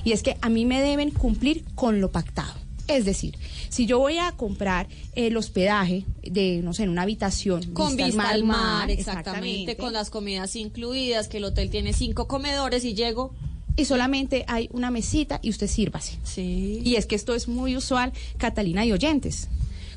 [0.05, 2.53] es que a mí me deben cumplir con lo pactado.
[2.87, 3.37] Es decir,
[3.69, 8.29] si yo voy a comprar el hospedaje de, no sé, en una habitación Con vista
[8.29, 12.93] al mar, exactamente, exactamente, con las comidas incluidas, que el hotel tiene cinco comedores y
[12.93, 13.33] llego.
[13.75, 16.17] y solamente hay una mesita y usted sírvase.
[16.23, 16.81] Sí.
[16.83, 19.49] Y es que esto es muy usual, Catalina y oyentes.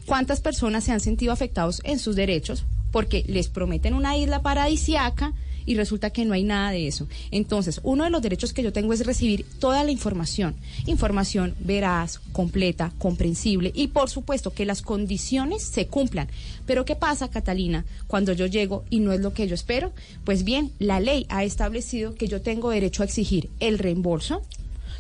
[0.05, 5.33] ¿Cuántas personas se han sentido afectados en sus derechos porque les prometen una isla paradisiaca
[5.67, 7.07] y resulta que no hay nada de eso?
[7.31, 12.19] Entonces, uno de los derechos que yo tengo es recibir toda la información, información veraz,
[12.33, 16.29] completa, comprensible y por supuesto que las condiciones se cumplan.
[16.67, 19.93] Pero ¿qué pasa, Catalina, cuando yo llego y no es lo que yo espero?
[20.25, 24.43] Pues bien, la ley ha establecido que yo tengo derecho a exigir el reembolso,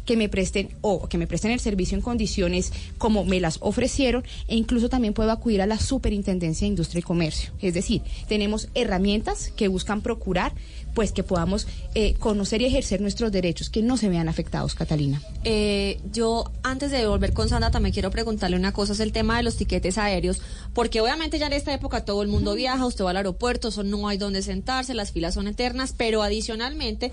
[0.05, 4.25] que me presten o que me presten el servicio en condiciones como me las ofrecieron
[4.49, 7.53] e incluso también puedo acudir a la Superintendencia de Industria y Comercio.
[7.61, 10.53] Es decir, tenemos herramientas que buscan procurar
[10.95, 15.23] pues que podamos eh, conocer y ejercer nuestros derechos, que no se vean afectados, Catalina.
[15.45, 19.37] Eh, yo, antes de volver con Sandra, también quiero preguntarle una cosa, es el tema
[19.37, 20.41] de los tiquetes aéreos,
[20.75, 23.83] porque obviamente ya en esta época todo el mundo viaja, usted va al aeropuerto, eso
[23.83, 27.13] no hay donde sentarse, las filas son eternas, pero adicionalmente...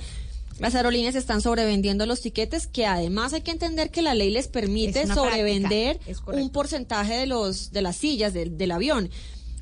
[0.60, 4.48] Las aerolíneas están sobrevendiendo los tiquetes, que además hay que entender que la ley les
[4.48, 9.10] permite sobrevender un porcentaje de los de las sillas del, del avión.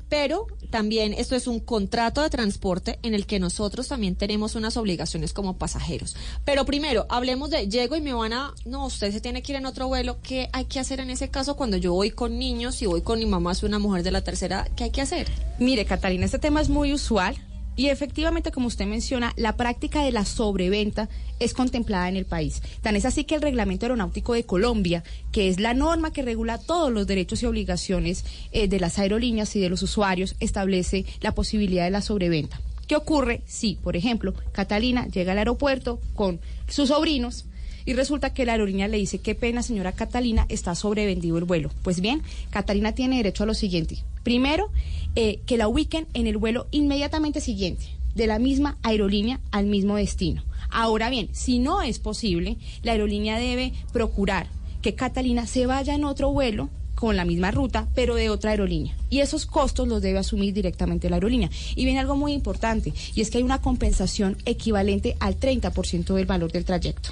[0.08, 4.76] Pero también esto es un contrato de transporte en el que nosotros también tenemos unas
[4.76, 6.16] obligaciones como pasajeros.
[6.44, 9.58] Pero primero, hablemos de llego y me van a, no, usted se tiene que ir
[9.58, 10.18] en otro vuelo.
[10.22, 13.18] ¿Qué hay que hacer en ese caso cuando yo voy con niños y voy con
[13.18, 14.68] mi mamá, soy una mujer de la tercera?
[14.76, 15.28] ¿Qué hay que hacer?
[15.58, 17.36] Mire, Catalina, este tema es muy usual
[17.76, 22.62] y efectivamente, como usted menciona, la práctica de la sobreventa es contemplada en el país.
[22.80, 26.58] Tan es así que el Reglamento Aeronáutico de Colombia, que es la norma que regula
[26.58, 31.32] todos los derechos y obligaciones eh, de las aerolíneas y de los usuarios, establece la
[31.32, 32.60] posibilidad de la sobreventa.
[32.88, 37.44] ¿Qué ocurre si, por ejemplo, Catalina llega al aeropuerto con sus sobrinos?
[37.86, 41.70] Y resulta que la aerolínea le dice, qué pena señora Catalina, está sobrevendido el vuelo.
[41.82, 42.20] Pues bien,
[42.50, 43.98] Catalina tiene derecho a lo siguiente.
[44.24, 44.70] Primero,
[45.14, 49.94] eh, que la ubiquen en el vuelo inmediatamente siguiente, de la misma aerolínea al mismo
[49.94, 50.42] destino.
[50.68, 54.48] Ahora bien, si no es posible, la aerolínea debe procurar
[54.82, 58.96] que Catalina se vaya en otro vuelo con la misma ruta, pero de otra aerolínea.
[59.10, 61.50] Y esos costos los debe asumir directamente la aerolínea.
[61.76, 66.26] Y viene algo muy importante, y es que hay una compensación equivalente al 30% del
[66.26, 67.10] valor del trayecto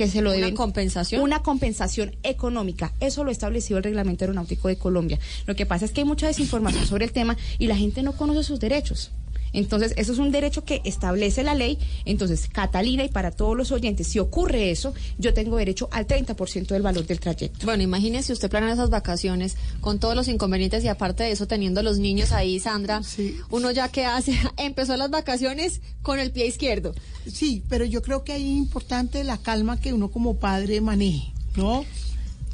[0.00, 1.20] que se lo ¿Una deben compensación?
[1.20, 2.94] una compensación económica.
[3.00, 5.18] Eso lo estableció el reglamento aeronáutico de Colombia.
[5.44, 8.12] Lo que pasa es que hay mucha desinformación sobre el tema y la gente no
[8.16, 9.10] conoce sus derechos
[9.52, 11.78] Entonces, eso es un derecho que establece la ley.
[12.04, 16.66] Entonces, Catalina, y para todos los oyentes, si ocurre eso, yo tengo derecho al 30%
[16.68, 17.66] del valor del trayecto.
[17.66, 21.82] Bueno, imagínese usted planea esas vacaciones con todos los inconvenientes y aparte de eso teniendo
[21.82, 23.02] los niños ahí, Sandra,
[23.50, 26.94] uno ya que hace, empezó las vacaciones con el pie izquierdo.
[27.26, 31.32] Sí, pero yo creo que ahí es importante la calma que uno como padre maneje,
[31.56, 31.84] ¿no?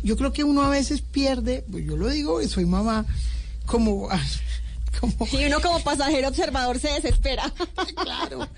[0.02, 3.06] Yo creo que uno a veces pierde, pues yo lo digo, soy mamá,
[3.66, 4.08] como...
[5.00, 7.52] como Y uno como pasajero observador se desespera.
[7.96, 8.48] claro.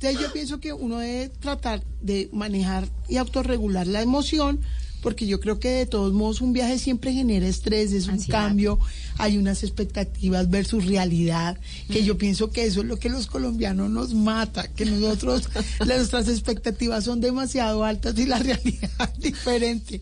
[0.00, 4.60] Entonces yo pienso que uno debe tratar de manejar y autorregular la emoción,
[5.02, 8.78] porque yo creo que de todos modos un viaje siempre genera estrés, es un cambio,
[9.16, 11.58] hay unas expectativas versus realidad,
[11.90, 15.48] que yo pienso que eso es lo que los colombianos nos mata, que nosotros
[15.86, 20.00] nuestras expectativas son demasiado altas y la realidad es diferente.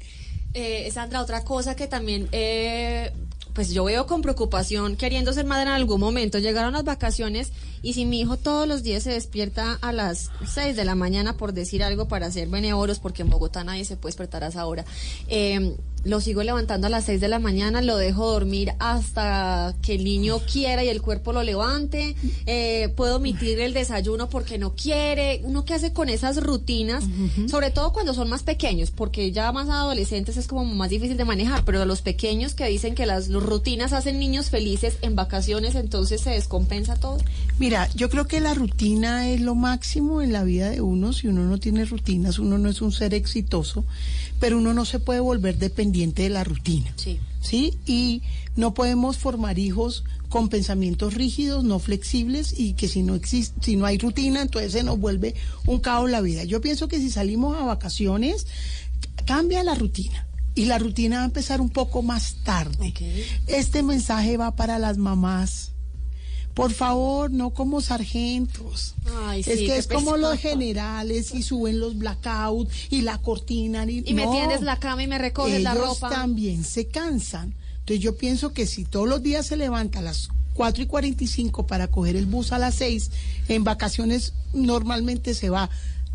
[0.53, 3.13] Eh, Sandra, otra cosa que también eh,
[3.57, 6.39] pues yo veo con preocupación queriendo ser madre en algún momento.
[6.39, 10.77] Llegaron las vacaciones y si mi hijo todos los días se despierta a las 6
[10.77, 14.11] de la mañana por decir algo para hacer benevoros, porque en Bogotá nadie se puede
[14.11, 14.85] despertar a esa hora,
[15.29, 15.75] eh,
[16.07, 20.05] lo sigo levantando a las 6 de la mañana, lo dejo dormir hasta que el
[20.05, 22.15] niño quiera y el cuerpo lo levante,
[22.47, 27.05] eh, puedo omitir el desayuno porque no quiere, uno que hace con esas rutinas,
[27.49, 31.25] sobre todo cuando son más pequeños, porque ya más adolescentes es como más difícil de
[31.25, 36.21] manejar, pero los pequeños que dicen que las rutinas hacen niños felices en vacaciones, entonces
[36.21, 37.19] se descompensa todo.
[37.59, 41.27] Mira, yo creo que la rutina es lo máximo en la vida de uno, si
[41.27, 43.85] uno no tiene rutinas, uno no es un ser exitoso,
[44.41, 46.93] pero uno no se puede volver dependiente de la rutina.
[46.97, 47.19] Sí.
[47.41, 47.79] ¿Sí?
[47.87, 48.23] Y
[48.57, 53.77] no podemos formar hijos con pensamientos rígidos, no flexibles y que si no existe, si
[53.77, 55.35] no hay rutina, entonces se nos vuelve
[55.67, 56.45] un caos la vida.
[56.45, 58.47] Yo pienso que si salimos a vacaciones,
[59.25, 60.27] cambia la rutina.
[60.55, 62.95] Y la rutina va a empezar un poco más tarde.
[63.47, 65.73] Este mensaje va para las mamás.
[66.57, 68.95] Por favor, no como sargentos.
[69.27, 73.19] Ay, es sí, que qué es como los generales y suben los blackouts y la
[73.19, 73.85] cortina.
[73.85, 74.33] Y, Y me no.
[74.33, 76.09] tiendes la cama y me recoges la ropa.
[76.09, 77.55] también se cansan.
[77.81, 81.67] Entonces yo pienso que si todos los días se levanta a las 4 y 45
[81.67, 83.11] para coger el bus a las 6,
[83.49, 85.69] en vacaciones normalmente se va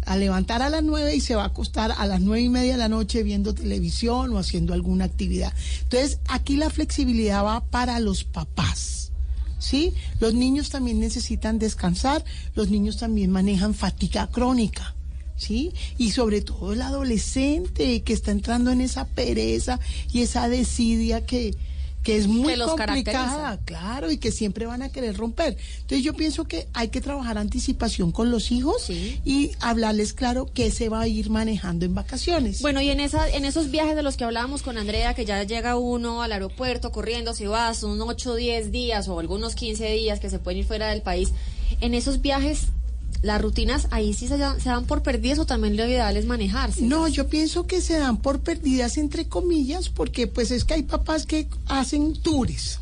[0.07, 2.71] a levantar a las 9 y se va a acostar a las 9 y media
[2.71, 5.53] de la noche viendo televisión o haciendo alguna actividad.
[5.83, 9.00] Entonces aquí la flexibilidad va para los papás.
[9.61, 9.93] ¿Sí?
[10.19, 14.95] Los niños también necesitan descansar, los niños también manejan fatiga crónica.
[15.37, 15.71] ¿sí?
[15.97, 19.79] Y sobre todo el adolescente que está entrando en esa pereza
[20.11, 21.55] y esa desidia que,
[22.03, 25.57] que es muy Que los complicada, claro, y que siempre van a querer romper.
[25.81, 30.71] Entonces yo pienso que hay que trabajar anticipación con los hijos y hablarles claro qué
[30.71, 32.61] se va a ir manejando en vacaciones.
[32.61, 35.43] Bueno, y en esa, en esos viajes de los que hablábamos con Andrea, que ya
[35.43, 39.91] llega uno al aeropuerto corriendo, se va, son 8 o 10 días o algunos 15
[39.91, 41.31] días que se pueden ir fuera del país.
[41.79, 42.67] En esos viajes,
[43.21, 46.81] las rutinas ahí sí se, se dan por perdidas o también lo ideal es manejarse.
[46.81, 50.83] No, yo pienso que se dan por perdidas entre comillas, porque pues es que hay
[50.83, 52.79] papás que hacen tours.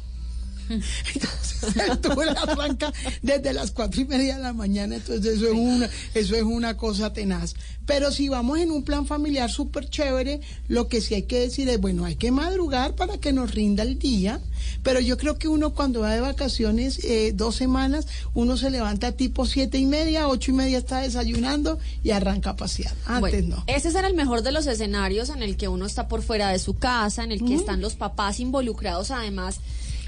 [1.14, 5.90] Entonces el arranca desde las cuatro y media de la mañana, entonces eso es una,
[6.14, 7.56] eso es una cosa tenaz.
[7.86, 11.68] Pero si vamos en un plan familiar súper chévere, lo que sí hay que decir
[11.70, 14.40] es, bueno, hay que madrugar para que nos rinda el día,
[14.84, 19.14] pero yo creo que uno cuando va de vacaciones eh, dos semanas, uno se levanta
[19.14, 22.94] tipo siete y media, ocho y media está desayunando y arranca a pasear.
[23.06, 23.64] Antes Bueno, no.
[23.66, 26.60] Ese será el mejor de los escenarios en el que uno está por fuera de
[26.60, 29.60] su casa, en el que están los papás involucrados además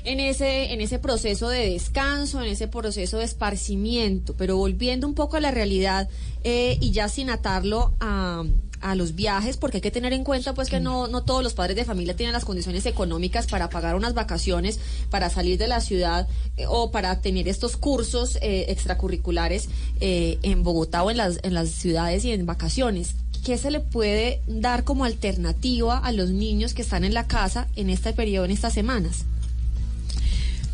[0.03, 4.35] en ese, en ese proceso de descanso, en ese proceso de esparcimiento.
[4.37, 6.09] Pero volviendo un poco a la realidad
[6.43, 8.43] eh, y ya sin atarlo a
[8.81, 11.53] a los viajes, porque hay que tener en cuenta pues que no, no todos los
[11.53, 15.81] padres de familia tienen las condiciones económicas para pagar unas vacaciones, para salir de la
[15.81, 21.39] ciudad eh, o para tener estos cursos eh, extracurriculares eh, en Bogotá o en las,
[21.43, 23.15] en las ciudades y en vacaciones.
[23.45, 27.67] ¿Qué se le puede dar como alternativa a los niños que están en la casa
[27.75, 29.25] en este periodo, en estas semanas?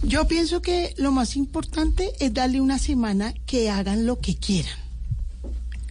[0.03, 4.77] Yo pienso que lo más importante es darle una semana que hagan lo que quieran,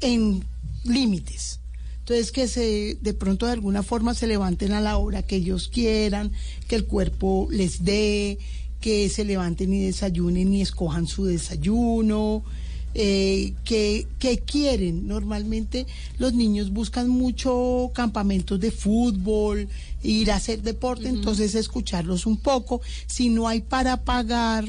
[0.01, 0.45] en
[0.85, 1.61] límites.
[1.99, 5.69] Entonces que se de pronto de alguna forma se levanten a la hora que ellos
[5.69, 6.31] quieran,
[6.69, 8.38] que el cuerpo les dé,
[8.81, 12.45] que se levanten y desayunen y escojan su desayuno,
[12.98, 15.06] eh, que, que quieren.
[15.06, 19.68] Normalmente los niños buscan mucho campamentos de fútbol,
[20.02, 22.80] ir a hacer deporte, entonces escucharlos un poco.
[23.06, 24.64] Si no hay para pagar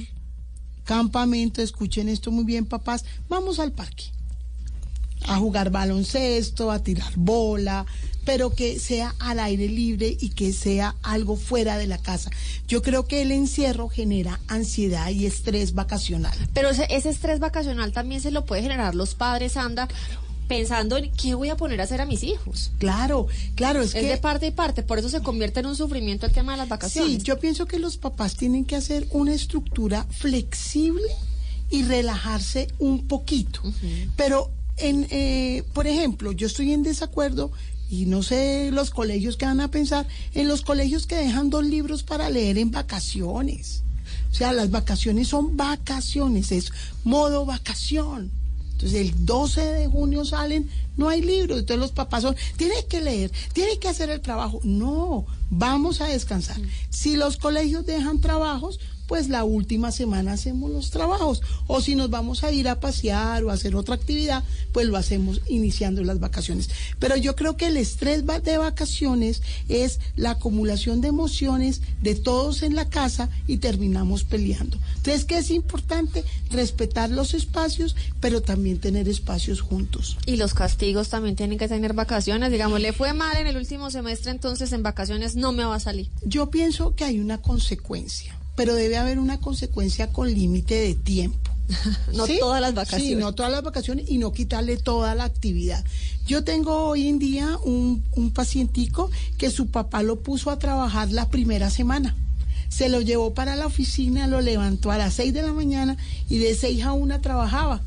[0.84, 4.04] campamento, escuchen esto muy bien, papás, vamos al parque.
[5.26, 7.86] a jugar baloncesto, a tirar bola,
[8.28, 12.30] pero que sea al aire libre y que sea algo fuera de la casa.
[12.68, 16.38] Yo creo que el encierro genera ansiedad y estrés vacacional.
[16.54, 19.88] Pero ese, ese estrés vacacional también se lo puede generar los padres, anda,
[20.50, 22.74] pensando en qué voy a poner a hacer a mis hijos.
[22.80, 25.78] Claro, claro, es, Es que de parte y parte, por eso se convierte en un
[25.78, 27.14] sufrimiento el tema de las vacaciones.
[27.14, 31.08] Sí, yo pienso que los papás tienen que hacer una estructura flexible
[31.70, 33.62] y relajarse un poquito.
[34.18, 37.54] Pero, en, eh, por ejemplo, yo estoy en desacuerdo
[37.90, 41.66] y no sé los colegios que van a pensar, en los colegios que dejan dos
[41.66, 43.84] libros para leer en vacaciones.
[44.32, 46.72] O sea, las vacaciones son vacaciones, es
[47.04, 48.32] modo vacación.
[48.74, 53.02] Entonces el 12 de junio salen, no hay libros, entonces los papás son, tienes que
[53.02, 54.60] leer, tienes que hacer el trabajo.
[54.64, 56.58] No, vamos a descansar.
[56.90, 61.42] Si los colegios dejan trabajos, pues la última semana hacemos los trabajos.
[61.66, 64.98] O si nos vamos a ir a pasear o a hacer otra actividad, pues lo
[64.98, 66.70] hacemos iniciando las vacaciones.
[67.00, 72.64] Pero yo creo que el estrés de vacaciones es la acumulación de emociones de todos
[72.64, 74.78] en la casa y terminamos peleando.
[74.98, 80.18] Entonces, que es importante respetar los espacios, pero también tener espacios juntos.
[80.26, 82.52] Y los castigos también tienen que tener vacaciones.
[82.52, 85.80] Digamos, le fue mal en el último semestre, entonces en vacaciones no me va a
[85.80, 86.10] salir.
[86.24, 91.52] Yo pienso que hay una consecuencia, pero debe haber una consecuencia con límite de tiempo.
[92.14, 93.08] No todas las vacaciones.
[93.08, 95.86] Sí, no todas las vacaciones y no quitarle toda la actividad.
[96.26, 101.12] Yo tengo hoy en día un, un pacientico que su papá lo puso a trabajar
[101.12, 102.16] la primera semana.
[102.70, 105.96] Se lo llevó para la oficina, lo levantó a las 6 de la mañana
[106.28, 107.82] y de 6 a 1 trabajaba.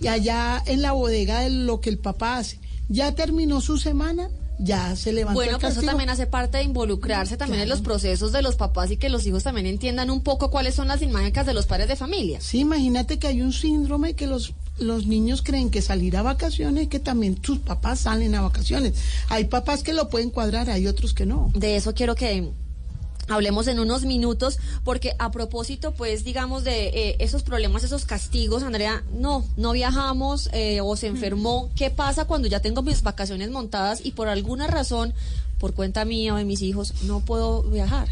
[0.00, 2.58] Y allá en la bodega de lo que el papá hace.
[2.88, 4.28] Ya terminó su semana,
[4.58, 8.32] ya se levantó Bueno, pero eso también hace parte de involucrarse también en los procesos
[8.32, 11.46] de los papás y que los hijos también entiendan un poco cuáles son las dinámicas
[11.46, 12.40] de los padres de familia.
[12.40, 16.88] Sí, imagínate que hay un síndrome que los, los niños creen que salir a vacaciones,
[16.88, 18.94] que también sus papás salen a vacaciones.
[19.28, 21.52] Hay papás que lo pueden cuadrar, hay otros que no.
[21.54, 22.50] De eso quiero que
[23.28, 28.62] hablemos en unos minutos, porque a propósito, pues, digamos, de eh, esos problemas, esos castigos,
[28.62, 31.70] Andrea, no, no viajamos eh, o se enfermó.
[31.76, 35.14] ¿Qué pasa cuando ya tengo mis vacaciones montadas y por alguna razón,
[35.58, 38.08] por cuenta mía o de mis hijos, no puedo viajar?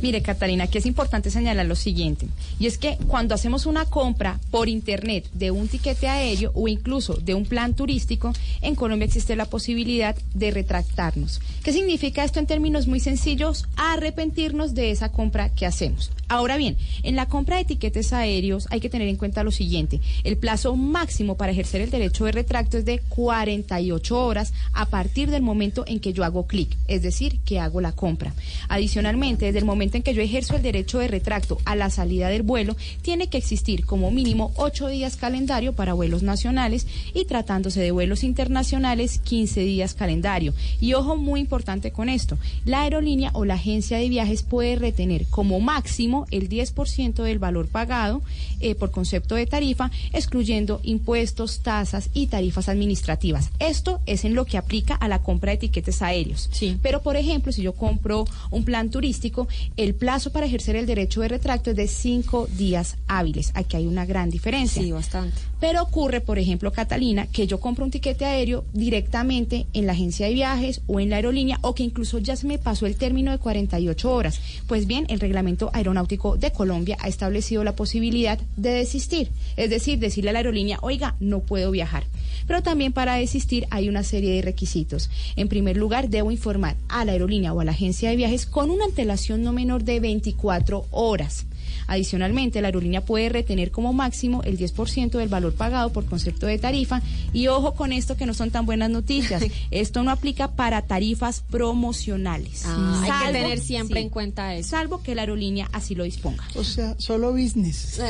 [0.00, 2.26] Mire, Catalina, aquí es importante señalar lo siguiente,
[2.58, 7.14] y es que cuando hacemos una compra por internet de un tiquete aéreo o incluso
[7.14, 11.40] de un plan turístico, en Colombia existe la posibilidad de retractarnos.
[11.62, 13.66] ¿Qué significa esto en términos muy sencillos?
[13.76, 16.10] Arrepentirnos de esa compra que hacemos.
[16.28, 20.00] Ahora bien, en la compra de tiquetes aéreos hay que tener en cuenta lo siguiente,
[20.24, 25.30] el plazo máximo para ejercer el derecho de retracto es de 48 horas a partir
[25.30, 28.32] del momento en que yo hago clic, es decir, que hago la compra.
[28.68, 32.28] Adicionalmente, desde el momento en que yo ejerzo el derecho de retracto a la salida
[32.28, 37.80] del vuelo, tiene que existir como mínimo 8 días calendario para vuelos nacionales y tratándose
[37.80, 40.54] de vuelos internacionales, 15 días calendario.
[40.80, 45.26] Y ojo muy importante con esto, la aerolínea o la agencia de viajes puede retener
[45.26, 48.22] como máximo el 10% del valor pagado
[48.60, 53.50] eh, por concepto de tarifa, excluyendo impuestos, tasas y tarifas administrativas.
[53.58, 56.48] Esto es en lo que aplica a la compra de tiquetes aéreos.
[56.82, 61.20] Pero, por ejemplo, si yo compro un plan turístico, el plazo para ejercer el derecho
[61.20, 63.52] de retracto es de cinco días hábiles.
[63.54, 64.82] Aquí hay una gran diferencia.
[64.82, 65.36] Sí, bastante.
[65.60, 70.26] Pero ocurre, por ejemplo, Catalina, que yo compro un tiquete aéreo directamente en la agencia
[70.26, 73.30] de viajes o en la aerolínea o que incluso ya se me pasó el término
[73.30, 74.40] de 48 horas.
[74.66, 79.98] Pues bien, el reglamento aeronáutico de Colombia ha establecido la posibilidad de desistir, es decir,
[79.98, 82.04] decirle a la aerolínea, oiga, no puedo viajar.
[82.46, 85.10] Pero también para desistir hay una serie de requisitos.
[85.36, 88.70] En primer lugar, debo informar a la aerolínea o a la agencia de viajes con
[88.70, 91.46] una antelación no menor de 24 horas.
[91.86, 96.58] Adicionalmente, la aerolínea puede retener como máximo el 10% del valor pagado por concepto de
[96.58, 97.02] tarifa.
[97.32, 99.42] Y ojo con esto que no son tan buenas noticias.
[99.70, 102.64] esto no aplica para tarifas promocionales.
[102.66, 104.70] Ah, hay que tener siempre sí, en cuenta eso.
[104.70, 106.44] Salvo que la aerolínea así lo disponga.
[106.54, 108.00] O sea, solo business.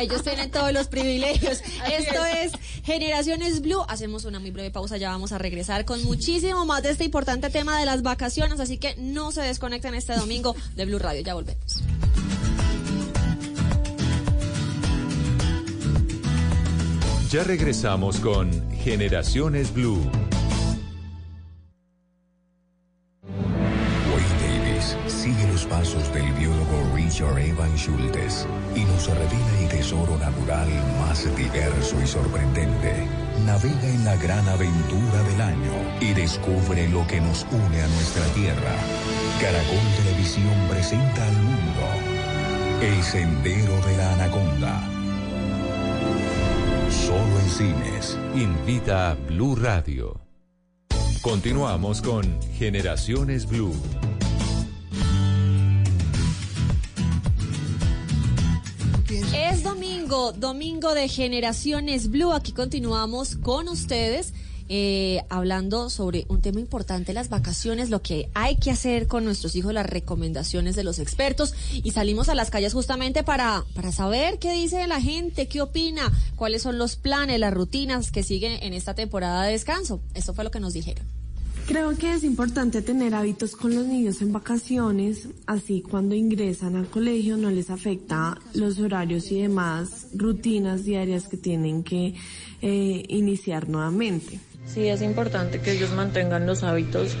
[0.00, 1.60] Ellos tienen todos los privilegios.
[1.98, 2.52] Esto es
[2.84, 3.82] Generaciones Blue.
[3.88, 7.50] Hacemos una muy breve pausa, ya vamos a regresar con muchísimo más de este importante
[7.50, 11.22] tema de las vacaciones, así que no se desconecten este domingo de Blue Radio.
[11.22, 11.82] Ya volvemos.
[17.32, 20.02] Ya regresamos con Generaciones Blue.
[23.26, 30.18] Wayne Davis sigue los pasos del biólogo Richard Evan Schultes y nos revela el tesoro
[30.18, 30.68] natural
[31.00, 33.08] más diverso y sorprendente.
[33.46, 35.72] Navega en la gran aventura del año
[36.02, 38.74] y descubre lo que nos une a nuestra tierra.
[39.40, 41.80] Caracol Televisión presenta al mundo
[42.82, 45.01] El Sendero de la Anaconda.
[47.12, 48.18] Solo en cines.
[48.34, 50.18] invita a Blue Radio.
[51.20, 53.74] Continuamos con Generaciones Blue.
[59.34, 62.32] Es domingo, domingo de Generaciones Blue.
[62.32, 64.32] Aquí continuamos con ustedes.
[64.68, 69.56] Eh, hablando sobre un tema importante, las vacaciones, lo que hay que hacer con nuestros
[69.56, 74.38] hijos, las recomendaciones de los expertos y salimos a las calles justamente para, para saber
[74.38, 78.74] qué dice la gente, qué opina, cuáles son los planes, las rutinas que siguen en
[78.74, 80.00] esta temporada de descanso.
[80.14, 81.06] Esto fue lo que nos dijeron.
[81.66, 86.88] Creo que es importante tener hábitos con los niños en vacaciones, así cuando ingresan al
[86.88, 92.14] colegio no les afecta los horarios y demás rutinas diarias que tienen que
[92.62, 94.40] eh, iniciar nuevamente.
[94.66, 97.14] Sí, es importante que ellos mantengan los hábitos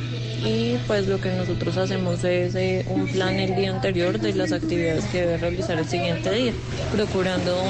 [0.44, 4.52] y pues lo que nosotros hacemos es eh, un plan el día anterior de las
[4.52, 6.52] actividades que debe realizar el siguiente día,
[6.92, 7.60] procurando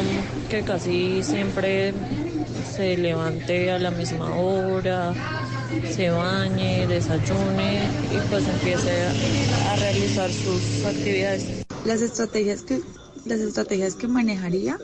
[0.49, 1.93] que casi siempre
[2.77, 5.13] se levante a la misma hora,
[5.91, 7.81] se bañe, desayune
[8.13, 11.65] y pues empiece a, a realizar sus actividades.
[11.85, 12.81] Las estrategias que
[13.25, 14.79] las estrategias que manejaría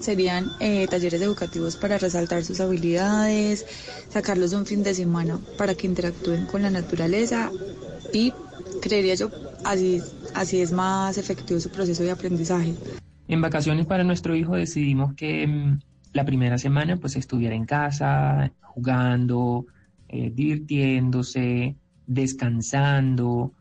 [0.00, 3.66] serían eh, talleres educativos para resaltar sus habilidades,
[4.08, 7.50] sacarlos de un fin de semana para que interactúen con la naturaleza
[8.12, 8.32] y
[8.80, 9.30] creería yo
[9.64, 10.00] así
[10.34, 12.74] así es más efectivo su proceso de aprendizaje.
[13.28, 15.80] En vacaciones para nuestro hijo decidimos que mm,
[16.12, 19.66] la primera semana pues estuviera en casa, jugando,
[20.08, 21.74] eh, divirtiéndose,
[22.06, 23.52] descansando.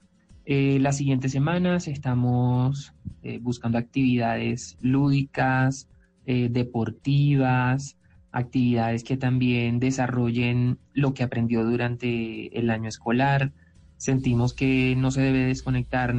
[0.46, 2.94] Eh, las siguientes semanas estamos
[3.42, 5.88] buscando actividades lúdicas,
[6.26, 7.98] eh, deportivas,
[8.32, 13.52] actividades que también desarrollen lo que aprendió durante el año escolar.
[13.98, 16.14] Sentimos que no se debe desconectar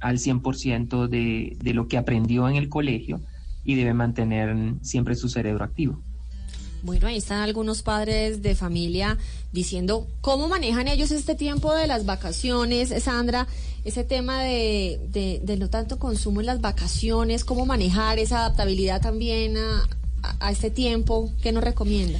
[0.00, 3.20] al 100% de, de lo que aprendió en el colegio
[3.64, 6.02] y debe mantener siempre su cerebro activo.
[6.84, 9.16] Bueno, ahí están algunos padres de familia
[9.52, 13.46] diciendo cómo manejan ellos este tiempo de las vacaciones, Sandra,
[13.84, 19.00] ese tema de, de, de no tanto consumo en las vacaciones, cómo manejar esa adaptabilidad
[19.00, 19.86] también a,
[20.22, 22.18] a, a este tiempo, ¿qué nos recomienda?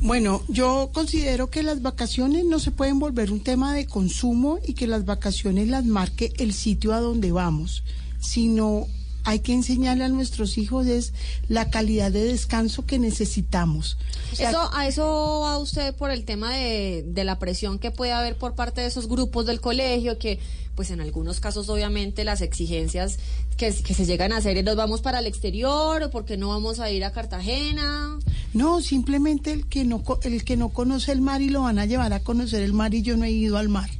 [0.00, 4.74] Bueno, yo considero que las vacaciones no se pueden volver un tema de consumo y
[4.74, 7.82] que las vacaciones las marque el sitio a donde vamos,
[8.20, 8.86] sino
[9.24, 11.12] hay que enseñarle a nuestros hijos es
[11.48, 13.96] la calidad de descanso que necesitamos.
[14.32, 17.90] O sea, Eso, a eso va usted por el tema de, de la presión que
[17.90, 20.38] puede haber por parte de esos grupos del colegio, que
[20.74, 23.18] pues en algunos casos obviamente las exigencias
[23.56, 26.48] que, que se llegan a hacer es nos vamos para el exterior o porque no
[26.48, 28.18] vamos a ir a Cartagena.
[28.52, 31.86] No, simplemente el que no el que no conoce el mar y lo van a
[31.86, 33.90] llevar a conocer el mar y yo no he ido al mar.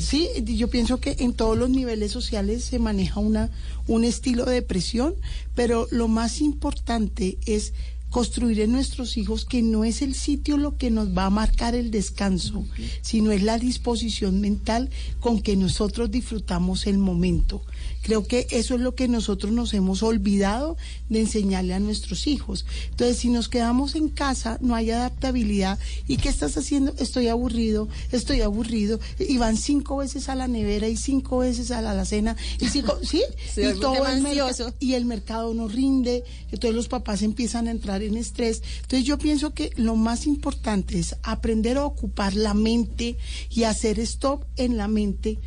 [0.00, 3.50] Sí, yo pienso que en todos los niveles sociales se maneja una
[3.86, 5.14] un estilo de presión,
[5.54, 7.72] pero lo más importante es
[8.10, 11.74] construir en nuestros hijos que no es el sitio lo que nos va a marcar
[11.74, 12.64] el descanso,
[13.02, 14.90] sino es la disposición mental
[15.20, 17.62] con que nosotros disfrutamos el momento.
[18.02, 20.76] Creo que eso es lo que nosotros nos hemos olvidado
[21.08, 22.64] de enseñarle a nuestros hijos.
[22.90, 25.78] Entonces, si nos quedamos en casa, no hay adaptabilidad.
[26.06, 26.94] ¿Y qué estás haciendo?
[26.98, 28.98] Estoy aburrido, estoy aburrido.
[29.18, 32.36] Y van cinco veces a la nevera y cinco veces a la alacena.
[32.60, 33.22] Y cinco, ¿sí?
[33.52, 34.74] Sí, y, todo el merca- ansioso.
[34.80, 36.24] y el mercado no rinde.
[36.50, 38.62] Entonces los papás empiezan a entrar en estrés.
[38.82, 43.16] Entonces yo pienso que lo más importante es aprender a ocupar la mente
[43.50, 45.38] y hacer stop en la mente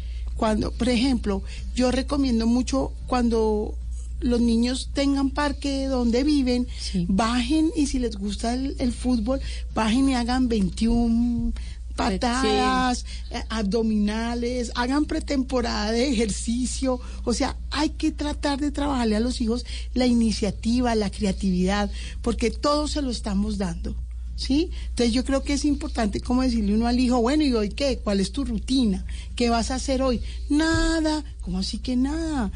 [0.41, 1.43] cuando, por ejemplo,
[1.75, 3.75] yo recomiendo mucho cuando
[4.21, 6.67] los niños tengan parque donde viven,
[7.07, 9.39] bajen y si les gusta el, el fútbol,
[9.75, 11.53] bajen y hagan 21
[11.95, 19.19] patadas, eh, abdominales, hagan pretemporada de ejercicio, o sea, hay que tratar de trabajarle a
[19.19, 19.63] los hijos
[19.93, 21.91] la iniciativa, la creatividad,
[22.23, 23.95] porque todo se lo estamos dando.
[24.41, 24.71] ¿Sí?
[24.89, 27.99] Entonces yo creo que es importante como decirle uno al hijo, bueno, ¿y hoy qué?
[27.99, 29.05] ¿Cuál es tu rutina?
[29.35, 30.19] ¿Qué vas a hacer hoy?
[30.49, 32.51] Nada, ¿cómo así que nada?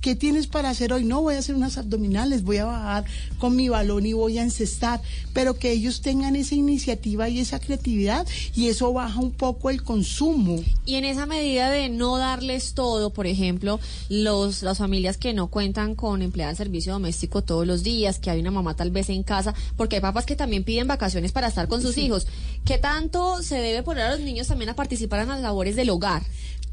[0.00, 1.04] ¿Qué tienes para hacer hoy?
[1.04, 3.04] No, voy a hacer unas abdominales, voy a bajar
[3.38, 5.02] con mi balón y voy a encestar,
[5.34, 8.26] pero que ellos tengan esa iniciativa y esa creatividad
[8.56, 10.56] y eso baja un poco el consumo.
[10.86, 13.78] Y en esa medida de no darles todo, por ejemplo,
[14.08, 18.30] los, las familias que no cuentan con empleada de servicio doméstico todos los días, que
[18.30, 21.48] hay una mamá tal vez en casa, porque hay papás que también piden vacaciones para
[21.48, 22.06] estar con sus Sí.
[22.06, 22.26] hijos.
[22.64, 25.90] ¿Qué tanto se debe poner a los niños también a participar en las labores del
[25.90, 26.22] hogar?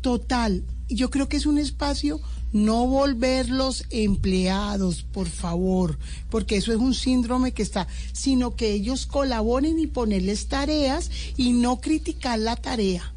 [0.07, 2.21] Total, yo creo que es un espacio
[2.53, 5.99] no volverlos empleados, por favor,
[6.29, 11.51] porque eso es un síndrome que está, sino que ellos colaboren y ponerles tareas y
[11.51, 13.13] no criticar la tarea.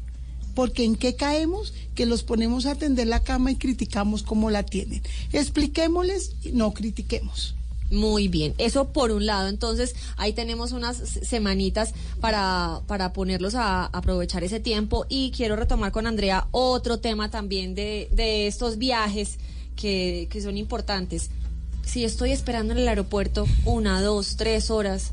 [0.53, 1.73] Porque en qué caemos?
[1.95, 5.01] Que los ponemos a atender la cama y criticamos cómo la tienen.
[5.31, 7.55] Expliquémosles y no critiquemos.
[7.91, 9.49] Muy bien, eso por un lado.
[9.49, 15.05] Entonces, ahí tenemos unas semanitas para, para ponerlos a, aprovechar ese tiempo.
[15.09, 19.37] Y quiero retomar con Andrea otro tema también de, de estos viajes
[19.75, 21.29] que, que son importantes.
[21.85, 25.11] Si estoy esperando en el aeropuerto una, dos, tres horas,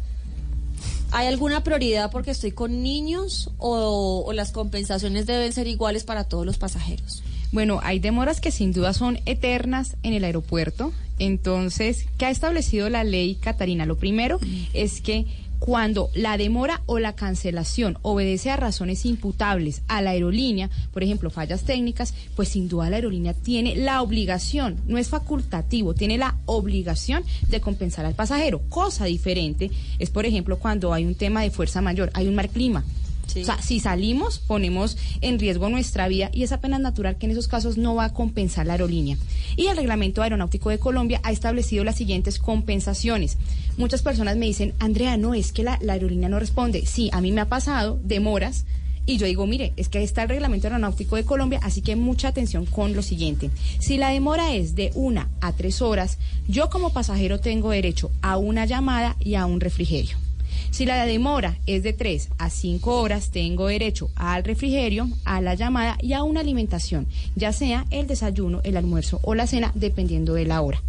[1.10, 6.46] ¿hay alguna prioridad porque estoy con niños o las compensaciones deben ser iguales para todos
[6.46, 7.24] los pasajeros?
[7.50, 10.92] Bueno, hay demoras que sin duda son eternas en el aeropuerto.
[11.18, 13.86] Entonces, ¿qué ha establecido la ley, Catarina?
[13.86, 14.38] Lo primero
[14.72, 15.26] es que
[15.58, 21.30] cuando la demora o la cancelación obedece a razones imputables a la aerolínea, por ejemplo,
[21.30, 26.36] fallas técnicas, pues sin duda la aerolínea tiene la obligación, no es facultativo, tiene la
[26.46, 28.60] obligación de compensar al pasajero.
[28.68, 32.48] Cosa diferente es, por ejemplo, cuando hay un tema de fuerza mayor, hay un mal
[32.48, 32.84] clima.
[33.36, 37.32] O sea, si salimos, ponemos en riesgo nuestra vida y es apenas natural que en
[37.32, 39.16] esos casos no va a compensar la aerolínea.
[39.56, 43.36] Y el Reglamento Aeronáutico de Colombia ha establecido las siguientes compensaciones.
[43.76, 46.86] Muchas personas me dicen, Andrea, no, es que la, la aerolínea no responde.
[46.86, 48.64] Sí, a mí me ha pasado demoras.
[49.06, 51.96] Y yo digo, mire, es que ahí está el reglamento aeronáutico de Colombia, así que
[51.96, 53.50] mucha atención con lo siguiente.
[53.78, 58.36] Si la demora es de una a tres horas, yo como pasajero tengo derecho a
[58.36, 60.18] una llamada y a un refrigerio.
[60.70, 65.54] Si la demora es de 3 a 5 horas, tengo derecho al refrigerio, a la
[65.54, 70.34] llamada y a una alimentación, ya sea el desayuno, el almuerzo o la cena, dependiendo
[70.34, 70.82] de la hora.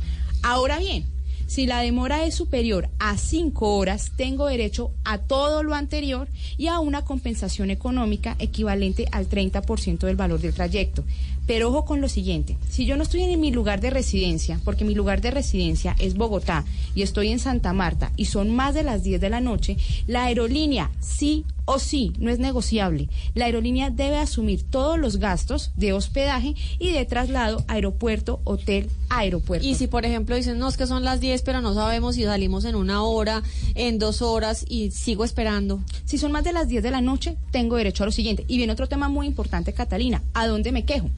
[0.44, 1.06] Ahora bien,
[1.50, 6.28] si la demora es superior a 5 horas, tengo derecho a todo lo anterior
[6.58, 11.04] y a una compensación económica equivalente al 30% del valor del trayecto.
[11.50, 14.86] Pero ojo con lo siguiente, si yo no estoy en mi lugar de residencia, porque
[14.86, 18.84] mi lugar de residencia es Bogotá y estoy en Santa Marta y son más de
[18.84, 19.76] las 10 de la noche,
[20.06, 23.10] la aerolínea sí o sí no es negociable.
[23.34, 29.66] La aerolínea debe asumir todos los gastos de hospedaje y de traslado aeropuerto, hotel, aeropuerto.
[29.66, 32.26] Y si, por ejemplo, dicen, no, es que son las 10, pero no sabemos si
[32.26, 33.42] salimos en una hora,
[33.74, 35.80] en dos horas y sigo esperando.
[36.06, 38.46] Si son más de las 10 de la noche, tengo derecho a lo siguiente.
[38.48, 40.22] Y viene otro tema muy importante, Catalina.
[40.36, 41.10] ¿A dónde me quejo?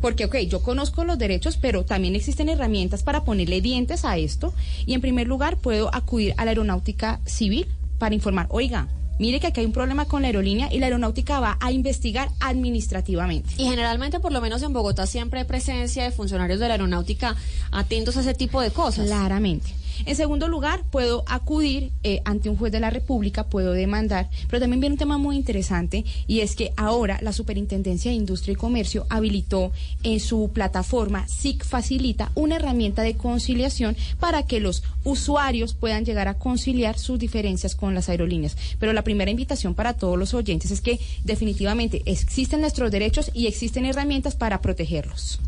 [0.00, 4.54] Porque, ok, yo conozco los derechos, pero también existen herramientas para ponerle dientes a esto.
[4.86, 7.66] Y en primer lugar, puedo acudir a la aeronáutica civil
[7.98, 8.88] para informar, oiga,
[9.18, 12.30] mire que aquí hay un problema con la aerolínea y la aeronáutica va a investigar
[12.40, 13.50] administrativamente.
[13.58, 17.36] Y generalmente, por lo menos en Bogotá, siempre hay presencia de funcionarios de la aeronáutica
[17.70, 19.06] atentos a ese tipo de cosas.
[19.06, 19.79] Claramente.
[20.06, 24.60] En segundo lugar, puedo acudir eh, ante un juez de la República, puedo demandar, pero
[24.60, 28.56] también viene un tema muy interesante y es que ahora la Superintendencia de Industria y
[28.56, 29.72] Comercio habilitó
[30.02, 36.28] en su plataforma SIC Facilita una herramienta de conciliación para que los usuarios puedan llegar
[36.28, 38.56] a conciliar sus diferencias con las aerolíneas.
[38.78, 43.46] Pero la primera invitación para todos los oyentes es que definitivamente existen nuestros derechos y
[43.46, 45.40] existen herramientas para protegerlos.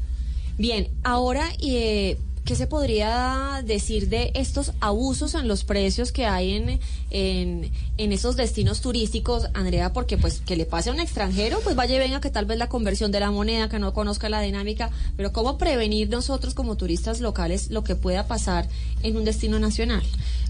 [0.59, 6.53] Bien, ahora, eh, ¿qué se podría decir de estos abusos en los precios que hay
[6.55, 6.81] en,
[7.11, 9.93] en, en esos destinos turísticos, Andrea?
[9.93, 12.59] Porque pues que le pase a un extranjero, pues vaya y venga que tal vez
[12.59, 16.77] la conversión de la moneda, que no conozca la dinámica, pero ¿cómo prevenir nosotros como
[16.77, 18.69] turistas locales lo que pueda pasar
[19.03, 20.03] en un destino nacional?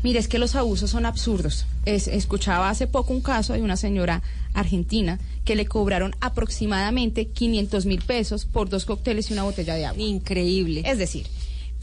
[0.02, 1.66] Mire, es que los abusos son absurdos.
[1.84, 4.22] Es- escuchaba hace poco un caso de una señora
[4.54, 9.86] argentina que le cobraron aproximadamente 500 mil pesos por dos cócteles y una botella de
[9.86, 10.02] agua.
[10.02, 10.82] Increíble.
[10.84, 11.26] Es decir,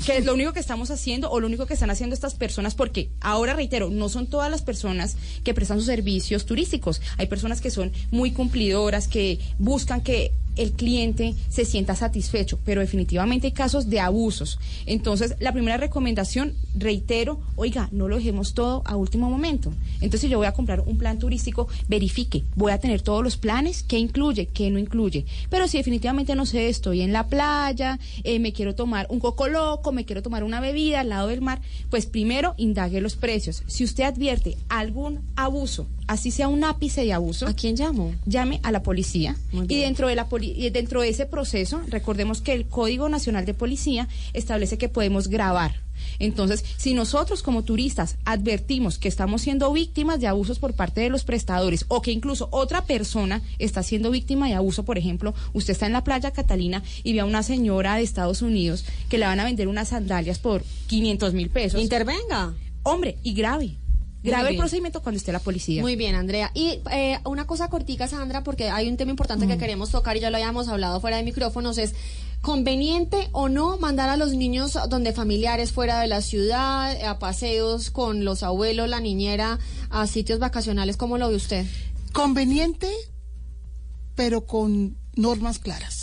[0.06, 2.76] que es lo único que estamos haciendo o lo único que están haciendo estas personas,
[2.76, 7.02] porque ahora reitero, no son todas las personas que prestan sus servicios turísticos.
[7.18, 12.82] Hay personas que son muy cumplidoras, que buscan que el cliente se sienta satisfecho, pero
[12.82, 14.60] definitivamente hay casos de abusos.
[14.86, 19.72] Entonces, la primera recomendación, reitero, oiga, no lo dejemos todo a último momento.
[20.02, 23.84] Entonces, yo voy a comprar un plan turístico, verifique, voy a tener todos los planes,
[23.84, 25.26] qué incluye, qué no incluye.
[25.50, 29.48] Pero si definitivamente no sé, estoy en la playa, eh, me quiero tomar un coco
[29.48, 33.64] loco, me quiero tomar una bebida al lado del mar, pues primero indague los precios.
[33.68, 38.14] Si usted advierte algún abuso, así sea un ápice de abuso, ¿a quién llamo?
[38.26, 39.38] Llame a la policía.
[39.54, 43.46] Y dentro de la poli- y dentro de ese proceso, recordemos que el Código Nacional
[43.46, 45.76] de Policía establece que podemos grabar.
[46.18, 51.10] Entonces, si nosotros como turistas advertimos que estamos siendo víctimas de abusos por parte de
[51.10, 55.74] los prestadores o que incluso otra persona está siendo víctima de abuso, por ejemplo, usted
[55.74, 59.26] está en la playa Catalina y ve a una señora de Estados Unidos que le
[59.26, 61.82] van a vender unas sandalias por 500 mil pesos.
[61.82, 62.54] Intervenga.
[62.84, 63.76] Hombre, y grave.
[64.22, 65.82] Grave el procedimiento cuando esté la policía.
[65.82, 66.52] Muy bien, Andrea.
[66.54, 69.50] Y eh, una cosa cortica, Sandra, porque hay un tema importante Mm.
[69.50, 71.96] que queremos tocar y ya lo habíamos hablado fuera de micrófonos, es
[72.42, 77.92] conveniente o no mandar a los niños donde familiares fuera de la ciudad, a paseos
[77.92, 79.60] con los abuelos, la niñera,
[79.90, 81.66] a sitios vacacionales, ¿cómo lo ve usted?
[82.14, 82.90] Conveniente,
[84.16, 85.99] pero con normas claras.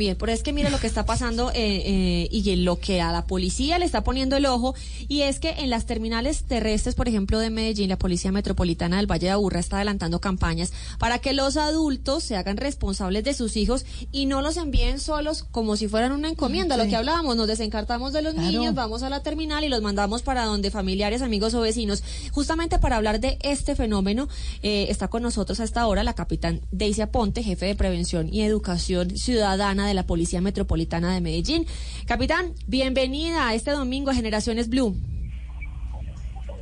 [0.00, 3.12] Bien, pero es que mire lo que está pasando eh, eh, y lo que a
[3.12, 4.74] la policía le está poniendo el ojo,
[5.08, 9.06] y es que en las terminales terrestres, por ejemplo, de Medellín, la Policía Metropolitana del
[9.06, 13.58] Valle de Aburra está adelantando campañas para que los adultos se hagan responsables de sus
[13.58, 16.78] hijos y no los envíen solos como si fueran una encomienda.
[16.78, 18.50] Lo que hablábamos, nos desencartamos de los Claro.
[18.50, 22.02] niños, vamos a la terminal y los mandamos para donde familiares, amigos o vecinos.
[22.32, 24.28] Justamente para hablar de este fenómeno,
[24.62, 28.40] eh, está con nosotros a esta hora la capitán Daisy Aponte, jefe de Prevención y
[28.40, 31.66] Educación Ciudadana de la Policía Metropolitana de Medellín.
[32.06, 34.96] Capitán, bienvenida a este domingo a Generaciones Blue.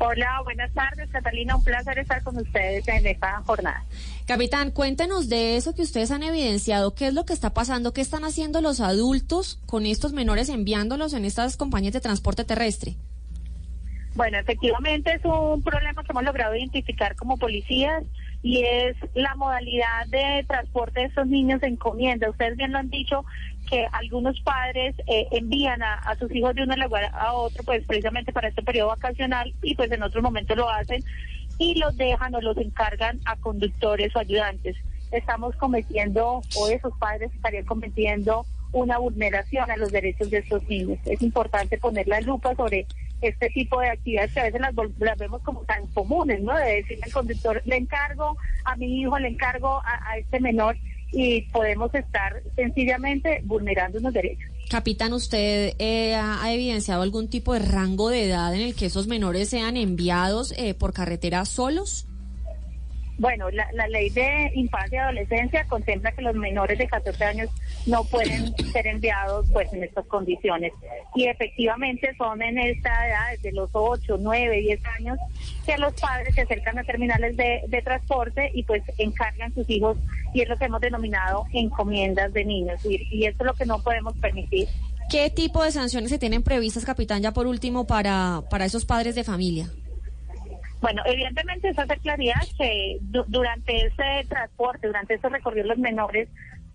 [0.01, 1.57] Hola, buenas tardes, Catalina.
[1.57, 3.85] Un placer estar con ustedes en esta jornada.
[4.27, 8.01] Capitán, cuéntenos de eso que ustedes han evidenciado, qué es lo que está pasando, qué
[8.01, 12.97] están haciendo los adultos con estos menores enviándolos en estas compañías de transporte terrestre.
[14.15, 18.05] Bueno, efectivamente es un problema que hemos logrado identificar como policías
[18.43, 22.31] y es la modalidad de transporte de estos niños de encomienda.
[22.31, 23.25] Ustedes bien lo han dicho
[23.69, 27.85] que algunos padres eh, envían a, a sus hijos de un lugar a otro, pues
[27.85, 31.03] precisamente para este periodo vacacional y pues en otros momentos lo hacen
[31.59, 34.77] y los dejan o los encargan a conductores o ayudantes.
[35.11, 40.99] Estamos cometiendo, o esos padres estarían cometiendo una vulneración a los derechos de estos niños.
[41.07, 42.87] Es importante poner la lupa sobre
[43.21, 46.57] este tipo de actividades que a veces las, las vemos como tan comunes, ¿no?
[46.57, 50.77] De decirle al conductor, le encargo a mi hijo, le encargo a, a este menor
[51.11, 54.51] y podemos estar sencillamente vulnerando unos derechos.
[54.69, 59.07] Capitán, ¿usted eh, ha evidenciado algún tipo de rango de edad en el que esos
[59.07, 62.08] menores sean enviados eh, por carretera solos?
[63.19, 67.51] Bueno, la, la ley de infancia y adolescencia contempla que los menores de 14 años
[67.87, 70.73] no pueden ser enviados pues en estas condiciones.
[71.17, 75.19] Y efectivamente son en esta edad, desde los 8, 9, 10 años,
[75.67, 79.97] que los padres se acercan a terminales de, transporte y pues encargan sus hijos
[80.35, 82.85] y es lo que hemos denominado encomiendas de niños.
[82.85, 84.69] Y, y esto es lo que no podemos permitir.
[85.09, 89.15] ¿Qué tipo de sanciones se tienen previstas, capitán, ya por último, para, para esos padres
[89.15, 89.71] de familia?
[90.81, 96.29] Bueno, evidentemente es hacer claridad que du- durante ese transporte, durante ese recorrido, los menores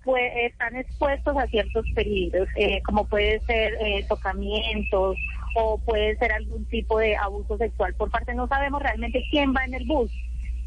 [0.03, 5.15] pues, están expuestos a ciertos peligros, eh, como puede ser eh, tocamientos
[5.55, 8.33] o puede ser algún tipo de abuso sexual por parte.
[8.33, 10.11] No sabemos realmente quién va en el bus.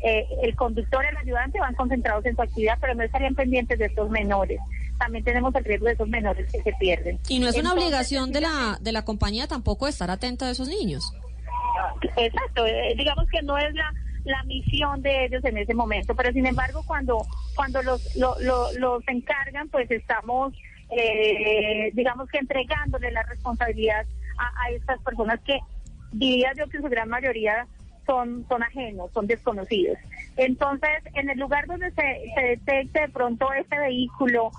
[0.03, 3.79] Eh, el conductor y el ayudante van concentrados en su actividad, pero no estarían pendientes
[3.79, 4.61] de estos menores.
[4.99, 7.19] También tenemos el riesgo de esos menores que se pierden.
[7.29, 10.51] Y no es una Entonces, obligación de la, de la compañía tampoco estar atenta a
[10.51, 11.13] esos niños.
[12.17, 13.93] Exacto, eh, digamos que no es la,
[14.25, 18.73] la misión de ellos en ese momento, pero sin embargo cuando cuando los lo- lo-
[18.73, 20.53] los encargan, pues estamos,
[20.91, 24.07] eh, digamos que entregándole la responsabilidad
[24.39, 25.59] a, a estas personas que
[26.13, 27.67] diría yo que su gran mayoría
[28.07, 29.99] son, son ajenos, son desconocidos.
[30.37, 34.53] Entonces, en el lugar donde se, se detecte de pronto este vehículo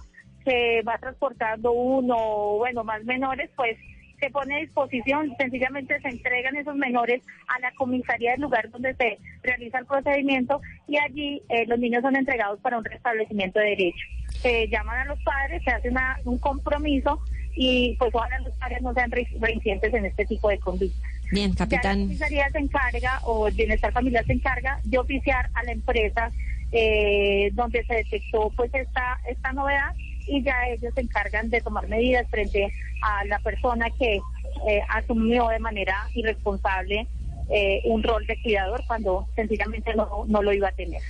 [0.43, 3.77] que va transportando uno bueno, más menores, pues
[4.19, 8.93] se pone a disposición, sencillamente se entregan esos menores a la comisaría del lugar donde
[8.95, 13.65] se realiza el procedimiento y allí eh, los niños son entregados para un restablecimiento de
[13.69, 14.05] derecho.
[14.41, 17.19] Se llaman a los padres, se hace una- un compromiso
[17.55, 20.97] y pues ojalá los padres no sean re- reincidentes en este tipo de conducta.
[21.31, 21.99] Bien, Ya la capitán.
[22.01, 26.31] comisaría se encarga o el bienestar familiar se encarga de oficiar a la empresa
[26.71, 29.93] eh, donde se detectó pues esta esta novedad
[30.27, 32.71] y ya ellos se encargan de tomar medidas frente
[33.01, 34.19] a la persona que
[34.67, 37.07] eh, asumió de manera irresponsable
[37.49, 41.01] eh, un rol de cuidador cuando sencillamente no, no lo iba a tener.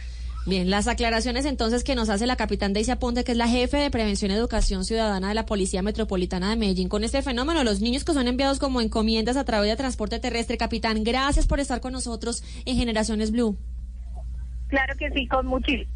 [0.48, 3.76] Bien, las aclaraciones entonces que nos hace la capitán Daisy Aponte, que es la jefe
[3.76, 7.82] de Prevención y Educación Ciudadana de la Policía Metropolitana de Medellín, con este fenómeno, los
[7.82, 10.58] niños que son enviados como encomiendas a través de transporte terrestre.
[10.58, 13.58] Capitán, gracias por estar con nosotros en Generaciones Blue.
[14.68, 15.92] Claro que sí, con muchísimo.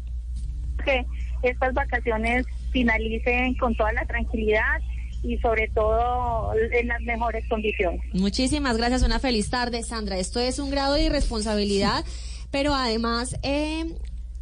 [0.84, 1.06] Que
[1.42, 4.80] estas vacaciones finalicen con toda la tranquilidad
[5.22, 8.00] y sobre todo en las mejores condiciones.
[8.12, 10.18] Muchísimas gracias, una feliz tarde, Sandra.
[10.18, 12.04] Esto es un grado de irresponsabilidad,
[12.50, 13.84] pero además, eh,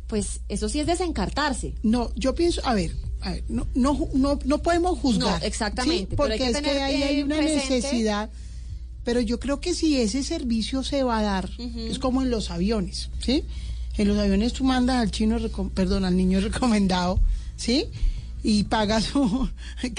[0.06, 1.74] pues eso sí es desencartarse.
[1.82, 5.40] No, yo pienso, a ver, a ver, no, no, ju- no, no podemos juzgar.
[5.40, 6.06] No, exactamente, ¿sí?
[6.08, 8.30] pero Porque hay que es que ahí hay una presente- necesidad.
[9.04, 12.50] Pero yo creo que si ese servicio se va a dar, es como en los
[12.50, 13.44] aviones, ¿sí?
[13.96, 15.38] En los aviones tú mandas al chino,
[15.74, 17.18] perdón, al niño recomendado,
[17.56, 17.86] ¿sí?
[18.42, 19.50] Y pagas un,
[19.82, 19.92] eh,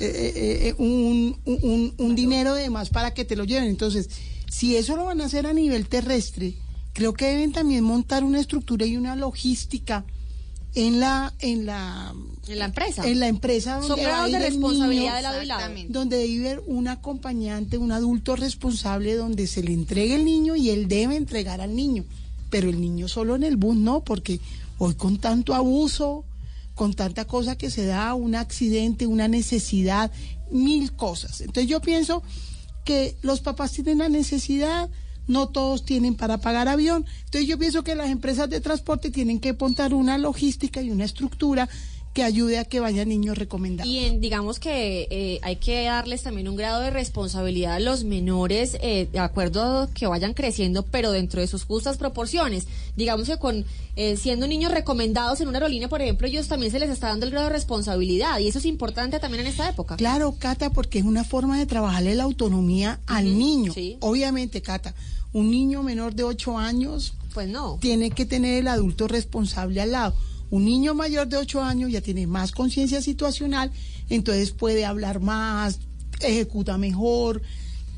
[0.00, 3.68] eh, eh, un, un- un dinero de más para que te lo lleven.
[3.68, 4.08] Entonces,
[4.50, 6.54] si eso lo van a hacer a nivel terrestre,
[6.94, 10.04] creo que deben también montar una estructura y una logística
[10.74, 12.12] en la en la
[12.46, 15.42] en la empresa en la empresa Son donde a grados de responsabilidad niño, de lado
[15.42, 15.74] y lado.
[15.88, 21.16] donde un acompañante un adulto responsable donde se le entregue el niño y él debe
[21.16, 22.04] entregar al niño
[22.50, 24.40] pero el niño solo en el bus no porque
[24.76, 26.24] hoy con tanto abuso
[26.78, 30.12] con tanta cosa que se da, un accidente, una necesidad,
[30.48, 31.40] mil cosas.
[31.40, 32.22] Entonces yo pienso
[32.84, 34.88] que los papás tienen la necesidad,
[35.26, 37.04] no todos tienen para pagar avión.
[37.24, 41.04] Entonces yo pienso que las empresas de transporte tienen que montar una logística y una
[41.04, 41.68] estructura
[42.18, 43.88] que ayude a que vayan niños recomendados.
[43.88, 48.02] Y en, digamos que eh, hay que darles también un grado de responsabilidad a los
[48.02, 52.66] menores, eh, de acuerdo a que vayan creciendo, pero dentro de sus justas proporciones.
[52.96, 53.64] Digamos que con
[53.94, 57.24] eh, siendo niños recomendados en una aerolínea, por ejemplo, ellos también se les está dando
[57.24, 58.40] el grado de responsabilidad.
[58.40, 59.94] Y eso es importante también en esta época.
[59.94, 63.72] Claro, Cata, porque es una forma de trabajarle la autonomía al niño.
[64.00, 64.92] Obviamente, Cata,
[65.32, 67.78] un niño menor de 8 años, pues no.
[67.80, 70.14] Tiene que tener el adulto responsable al lado.
[70.50, 73.70] Un niño mayor de 8 años ya tiene más conciencia situacional,
[74.08, 75.80] entonces puede hablar más,
[76.20, 77.42] ejecuta mejor,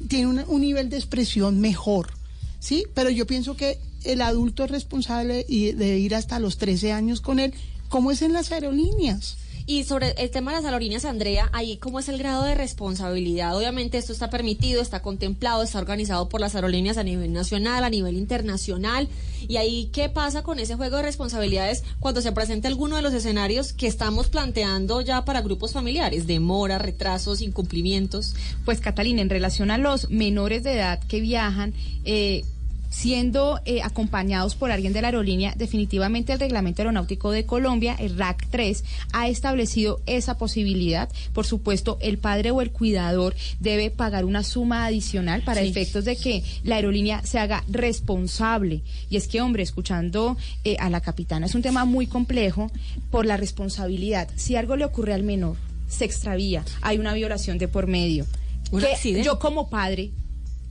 [0.08, 2.12] tiene un, nivel de expresión mejor,
[2.58, 2.84] ¿sí?
[2.94, 7.38] Pero yo pienso que el adulto es responsable de ir hasta los 13 años con
[7.38, 7.54] él,
[7.88, 9.36] como es en las aerolíneas.
[9.70, 13.56] Y sobre el tema de las aerolíneas, Andrea, ahí cómo es el grado de responsabilidad.
[13.56, 17.88] Obviamente esto está permitido, está contemplado, está organizado por las aerolíneas a nivel nacional, a
[17.88, 19.08] nivel internacional.
[19.46, 23.14] Y ahí, ¿qué pasa con ese juego de responsabilidades cuando se presenta alguno de los
[23.14, 26.26] escenarios que estamos planteando ya para grupos familiares?
[26.26, 28.34] Demora, retrasos, incumplimientos.
[28.64, 32.44] Pues Catalina, en relación a los menores de edad que viajan, eh,
[32.90, 38.18] siendo eh, acompañados por alguien de la aerolínea, definitivamente el Reglamento Aeronáutico de Colombia, el
[38.18, 41.08] RAC 3, ha establecido esa posibilidad.
[41.32, 46.16] Por supuesto, el padre o el cuidador debe pagar una suma adicional para efectos de
[46.16, 48.82] que la aerolínea se haga responsable.
[49.08, 52.70] Y es que, hombre, escuchando eh, a la capitana, es un tema muy complejo
[53.10, 54.28] por la responsabilidad.
[54.36, 55.56] Si algo le ocurre al menor,
[55.88, 58.26] se extravía, hay una violación de por medio.
[58.72, 59.24] Un ¿Qué- accidente.
[59.26, 60.10] yo como padre,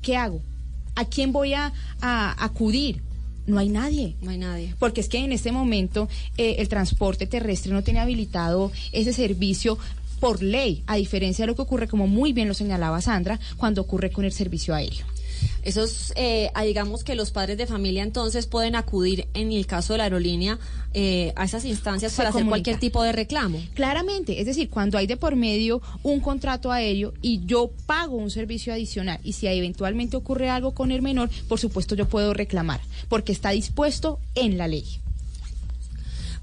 [0.02, 0.42] ¿qué hago?
[1.00, 1.72] ¿A quién voy a,
[2.02, 3.02] a acudir?
[3.48, 4.16] No hay nadie.
[4.22, 4.76] No hay nadie.
[4.80, 9.78] Porque es que en este momento eh, el transporte terrestre no tiene habilitado ese servicio
[10.20, 13.80] por ley, a diferencia de lo que ocurre, como muy bien lo señalaba Sandra, cuando
[13.80, 15.06] ocurre con el servicio aéreo.
[15.64, 19.98] Esos, eh, digamos que los padres de familia entonces pueden acudir en el caso de
[19.98, 20.60] la aerolínea
[20.94, 23.62] eh, a esas instancias Se para hacer cualquier tipo de reclamo.
[23.74, 28.32] Claramente, es decir, cuando hay de por medio un contrato aéreo y yo pago un
[28.32, 32.82] servicio adicional y si eventualmente ocurre algo con el menor, por supuesto yo puedo reclamar,
[33.08, 35.00] porque está dispuesto en la ley.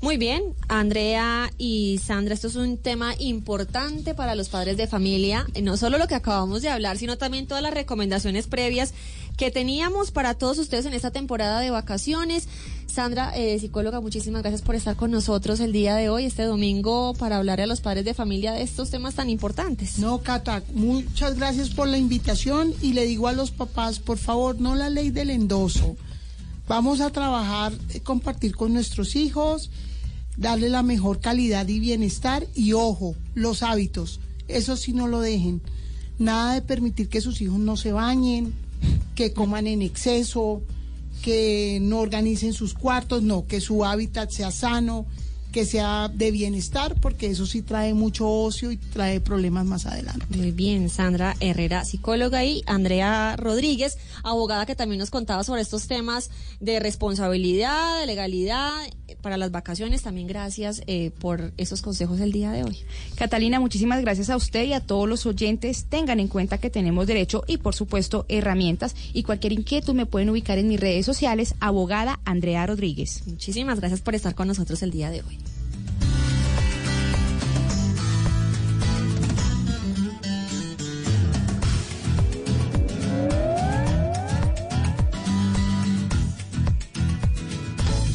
[0.03, 5.47] Muy bien, Andrea y Sandra, esto es un tema importante para los padres de familia,
[5.55, 8.93] eh, no solo lo que acabamos de hablar, sino también todas las recomendaciones previas
[9.39, 12.47] que teníamos para todos ustedes en esta temporada de vacaciones.
[12.87, 17.15] Sandra, eh, psicóloga, muchísimas gracias por estar con nosotros el día de hoy, este domingo,
[17.15, 19.99] para hablar a los padres de familia de estos temas tan importantes.
[19.99, 24.61] No, Cata, muchas gracias por la invitación y le digo a los papás, por favor,
[24.61, 25.97] no la ley del endoso.
[26.69, 29.71] Vamos a trabajar, eh, compartir con nuestros hijos,
[30.37, 35.61] darle la mejor calidad y bienestar y ojo, los hábitos, eso sí no lo dejen.
[36.19, 38.55] Nada de permitir que sus hijos no se bañen,
[39.15, 40.63] que coman en exceso,
[41.23, 45.07] que no organicen sus cuartos, no, que su hábitat sea sano,
[45.57, 50.27] que sea de bienestar, porque eso sí trae mucho ocio y trae problemas más adelante.
[50.37, 55.87] Muy bien, Sandra Herrera, psicóloga, y Andrea Rodríguez, abogada que también nos contaba sobre estos
[55.87, 56.31] temas
[56.61, 58.71] de responsabilidad, de legalidad
[59.23, 60.03] para las vacaciones.
[60.03, 62.79] También gracias eh, por esos consejos el día de hoy.
[63.17, 65.87] Catalina, muchísimas gracias a usted y a todos los oyentes.
[65.89, 68.95] Tengan en cuenta que tenemos derecho y, por supuesto, herramientas.
[69.13, 73.23] Y cualquier inquietud me pueden ubicar en mis redes sociales, abogada Andrea Rodríguez.
[73.27, 75.39] Muchísimas gracias por estar con nosotros el día de hoy.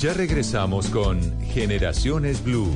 [0.02, 2.72] Ya regresamos con Generaciones Blue.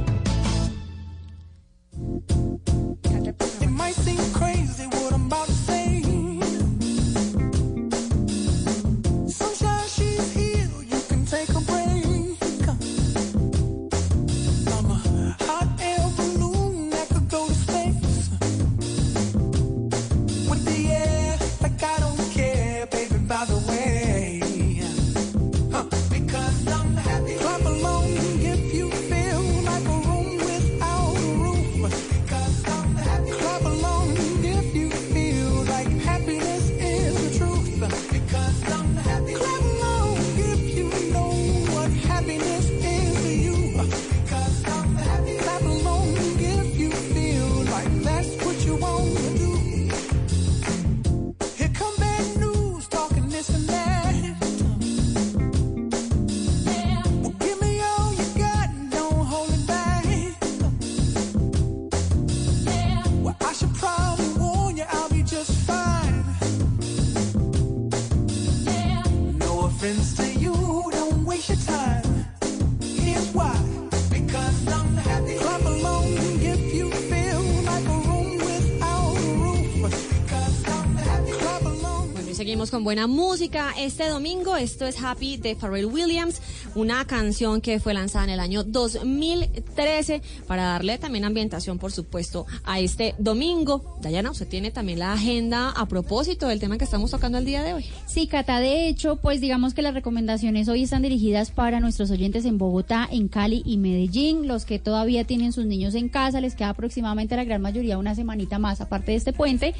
[82.76, 83.73] Con buena música.
[83.78, 86.41] Este domingo, esto es Happy de Pharrell Williams,
[86.76, 92.45] una canción que fue lanzada en el año 2013 para darle también ambientación, por supuesto,
[92.65, 93.97] a este domingo.
[94.01, 97.63] Dayana, usted tiene también la agenda a propósito del tema que estamos tocando el día
[97.63, 97.86] de hoy.
[98.16, 102.45] Sí, Cata, de hecho, pues digamos que las recomendaciones hoy están dirigidas para nuestros oyentes
[102.45, 104.47] en Bogotá, en Cali y Medellín.
[104.47, 108.16] Los que todavía tienen sus niños en casa, les queda aproximadamente la gran mayoría una
[108.16, 109.76] semanita más aparte de este puente.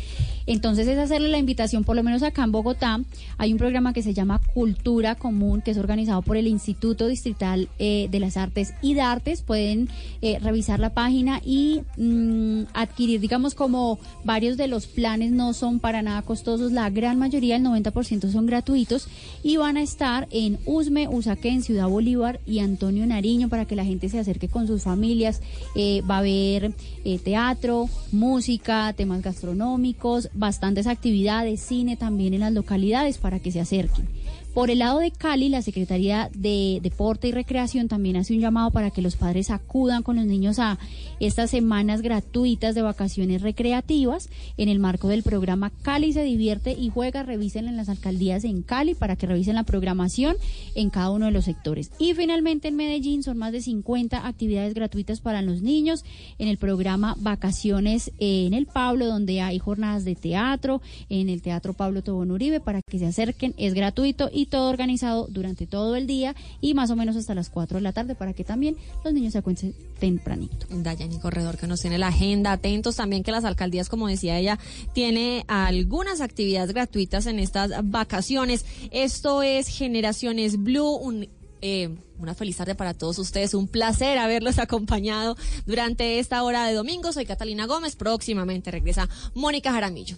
[0.48, 3.00] Entonces es hacerle la invitación, por lo menos acá en Bogotá,
[3.38, 7.70] hay un programa que se llama Cultura Común, que es organizado por el Instituto Distrital
[7.80, 9.44] eh, de las Artes y Dartes.
[9.44, 9.88] Pueden
[10.22, 15.80] eh, revisar la página y mm, adquirir, digamos, como varios de los planes no son
[15.80, 19.08] para nada costosos, la gran mayoría, el 90% son gratuitos
[19.44, 23.86] y van a estar en Usme, Usaquén, Ciudad Bolívar y Antonio Nariño para que la
[23.86, 25.42] gente se acerque con sus familias.
[25.76, 26.74] Eh, va a haber
[27.04, 33.60] eh, teatro, música, temas gastronómicos, bastantes actividades, cine también en las localidades para que se
[33.60, 34.08] acerquen.
[34.56, 38.72] Por el lado de Cali, la Secretaría de Deporte y Recreación también hace un llamado
[38.72, 40.80] para que los padres acudan con los niños a
[41.20, 46.90] estas semanas gratuitas de vacaciones recreativas en el marco del programa Cali se divierte y
[46.90, 47.24] juega.
[47.24, 50.38] Revisen en las alcaldías en Cali para que revisen la programación
[50.74, 51.92] en cada uno de los sectores.
[52.00, 56.06] Y finalmente en Medellín son más de 50 actividades gratuitas para los niños
[56.40, 61.74] en el programa Vacaciones en el Pablo, donde hay jornadas de teatro, en el Teatro
[61.74, 63.54] Pablo Tobón Uribe, para que se acerquen.
[63.58, 67.50] Es gratuito y todo organizado durante todo el día y más o menos hasta las
[67.50, 70.68] 4 de la tarde para que también los niños se acuesten tempranito.
[70.70, 72.52] Dayani Corredor que nos tiene la agenda.
[72.52, 74.60] Atentos también que las alcaldías, como decía ella,
[74.94, 78.66] tiene algunas actividades gratuitas en estas vacaciones.
[78.92, 81.28] Esto es Generaciones Blue, un
[81.62, 81.90] eh,
[82.20, 83.56] una feliz tarde para todos ustedes.
[83.56, 85.36] Un placer haberlos acompañado
[85.66, 87.12] durante esta hora de domingo.
[87.12, 87.96] Soy Catalina Gómez.
[87.96, 90.18] Próximamente regresa Mónica Jaramillo.